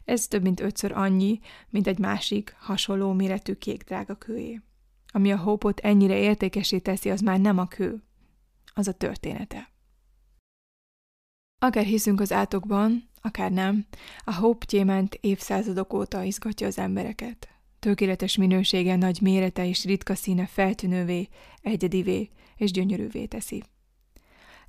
Ez 0.06 0.28
több 0.28 0.42
mint 0.42 0.60
ötször 0.60 0.92
annyi, 0.92 1.40
mint 1.70 1.88
egy 1.88 2.00
másik, 2.00 2.56
hasonló 2.60 3.12
méretű 3.14 3.54
kék 3.54 3.84
drága 3.84 4.16
kőé. 4.16 4.62
Ami 5.08 5.32
a 5.32 5.38
hópot 5.38 5.80
ennyire 5.80 6.18
értékesé 6.18 6.80
teszi, 6.80 7.10
az 7.10 7.22
már 7.22 7.40
nem 7.40 7.58
a 7.58 7.68
kő, 7.68 8.04
az 8.74 8.88
a 8.88 8.94
története. 8.94 9.74
Akár 11.62 11.84
hiszünk 11.84 12.22
az 12.22 12.32
átokban, 12.32 13.10
akár 13.22 13.52
nem, 13.52 13.86
a 14.24 14.34
Hope 14.34 14.66
gyémánt 14.70 15.18
évszázadok 15.22 15.94
óta 15.94 16.24
izgatja 16.24 16.68
az 16.68 16.78
embereket. 16.78 17.55
Tökéletes 17.86 18.38
minősége, 18.38 18.96
nagy 18.96 19.22
mérete 19.22 19.68
és 19.68 19.84
ritka 19.84 20.16
színe 20.16 20.46
feltűnővé, 20.46 21.28
egyedivé 21.62 22.30
és 22.56 22.72
gyönyörűvé 22.72 23.26
teszi. 23.26 23.64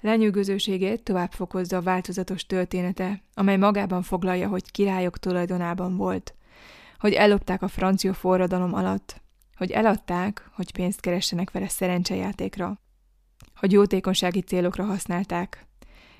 Lenyűgözőségét 0.00 1.02
tovább 1.02 1.32
fokozza 1.32 1.76
a 1.76 1.82
változatos 1.82 2.46
története, 2.46 3.22
amely 3.34 3.56
magában 3.56 4.02
foglalja, 4.02 4.48
hogy 4.48 4.70
királyok 4.70 5.18
tulajdonában 5.18 5.96
volt, 5.96 6.34
hogy 6.98 7.12
ellopták 7.12 7.62
a 7.62 7.68
francia 7.68 8.14
forradalom 8.14 8.74
alatt, 8.74 9.22
hogy 9.54 9.70
eladták, 9.70 10.50
hogy 10.52 10.72
pénzt 10.72 11.00
keressenek 11.00 11.50
vele 11.50 11.68
szerencsejátékra, 11.68 12.80
hogy 13.54 13.72
jótékonysági 13.72 14.40
célokra 14.40 14.84
használták, 14.84 15.66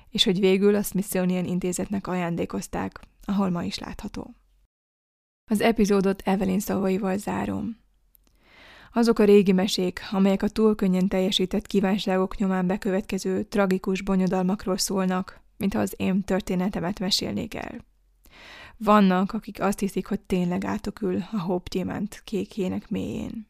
és 0.09 0.23
hogy 0.23 0.39
végül 0.39 0.75
a 0.75 0.83
Smithsonian 0.83 1.45
intézetnek 1.45 2.07
ajándékozták, 2.07 2.99
ahol 3.25 3.49
ma 3.49 3.63
is 3.63 3.77
látható. 3.77 4.35
Az 5.49 5.61
epizódot 5.61 6.21
Evelyn 6.25 6.59
szavaival 6.59 7.17
zárom. 7.17 7.77
Azok 8.93 9.19
a 9.19 9.23
régi 9.23 9.51
mesék, 9.51 9.99
amelyek 10.11 10.43
a 10.43 10.47
túl 10.47 10.75
könnyen 10.75 11.07
teljesített 11.07 11.67
kívánságok 11.67 12.37
nyomán 12.37 12.67
bekövetkező 12.67 13.43
tragikus 13.43 14.01
bonyodalmakról 14.01 14.77
szólnak, 14.77 15.41
mintha 15.57 15.79
az 15.79 15.93
én 15.97 16.23
történetemet 16.23 16.99
mesélnék 16.99 17.53
el. 17.53 17.85
Vannak, 18.77 19.33
akik 19.33 19.61
azt 19.61 19.79
hiszik, 19.79 20.07
hogy 20.07 20.19
tényleg 20.19 20.65
átokül 20.65 21.23
a 21.31 21.39
Hope 21.39 21.69
gyémánt 21.71 22.21
kékjének 22.23 22.89
mélyén. 22.89 23.47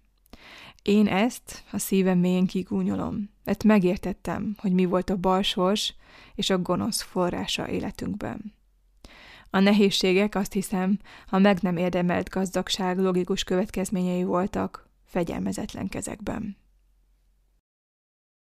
Én 0.81 1.07
ezt 1.07 1.63
a 1.71 1.77
szívem 1.77 2.19
mélyén 2.19 2.45
kigúnyolom, 2.45 3.29
mert 3.43 3.63
megértettem, 3.63 4.55
hogy 4.57 4.71
mi 4.71 4.85
volt 4.85 5.09
a 5.09 5.17
balsors 5.17 5.95
és 6.35 6.49
a 6.49 6.61
gonosz 6.61 7.01
forrása 7.01 7.69
életünkben. 7.69 8.56
A 9.49 9.59
nehézségek, 9.59 10.35
azt 10.35 10.53
hiszem, 10.53 10.99
a 11.29 11.37
meg 11.37 11.61
nem 11.61 11.77
érdemelt 11.77 12.29
gazdagság 12.29 12.99
logikus 12.99 13.43
következményei 13.43 14.23
voltak, 14.23 14.89
fegyelmezetlen 15.05 15.87
kezekben. 15.87 16.57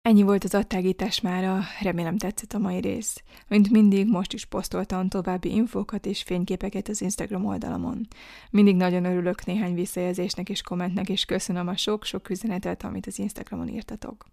Ennyi 0.02 0.22
volt 0.22 0.44
az 0.44 0.54
adtágítás 0.54 1.20
mára, 1.20 1.60
remélem 1.80 2.16
tetszett 2.16 2.52
a 2.52 2.58
mai 2.58 2.80
rész. 2.80 3.22
Mint 3.48 3.70
mindig, 3.70 4.08
most 4.08 4.32
is 4.32 4.44
posztoltam 4.44 5.08
további 5.08 5.54
infókat 5.54 6.06
és 6.06 6.22
fényképeket 6.22 6.88
az 6.88 7.00
Instagram 7.00 7.46
oldalamon. 7.46 8.06
Mindig 8.50 8.76
nagyon 8.76 9.04
örülök 9.04 9.44
néhány 9.44 9.74
visszajelzésnek 9.74 10.48
és 10.48 10.62
kommentnek, 10.62 11.08
és 11.08 11.24
köszönöm 11.24 11.68
a 11.68 11.76
sok-sok 11.76 12.30
üzenetet, 12.30 12.84
amit 12.84 13.06
az 13.06 13.18
Instagramon 13.18 13.68
írtatok. 13.68 14.26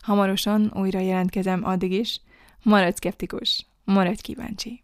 Hamarosan 0.00 0.72
újra 0.74 0.98
jelentkezem 0.98 1.64
addig 1.64 1.92
is. 1.92 2.20
Maradj 2.62 2.96
szkeptikus, 2.96 3.66
maradj 3.84 4.20
kíváncsi! 4.20 4.83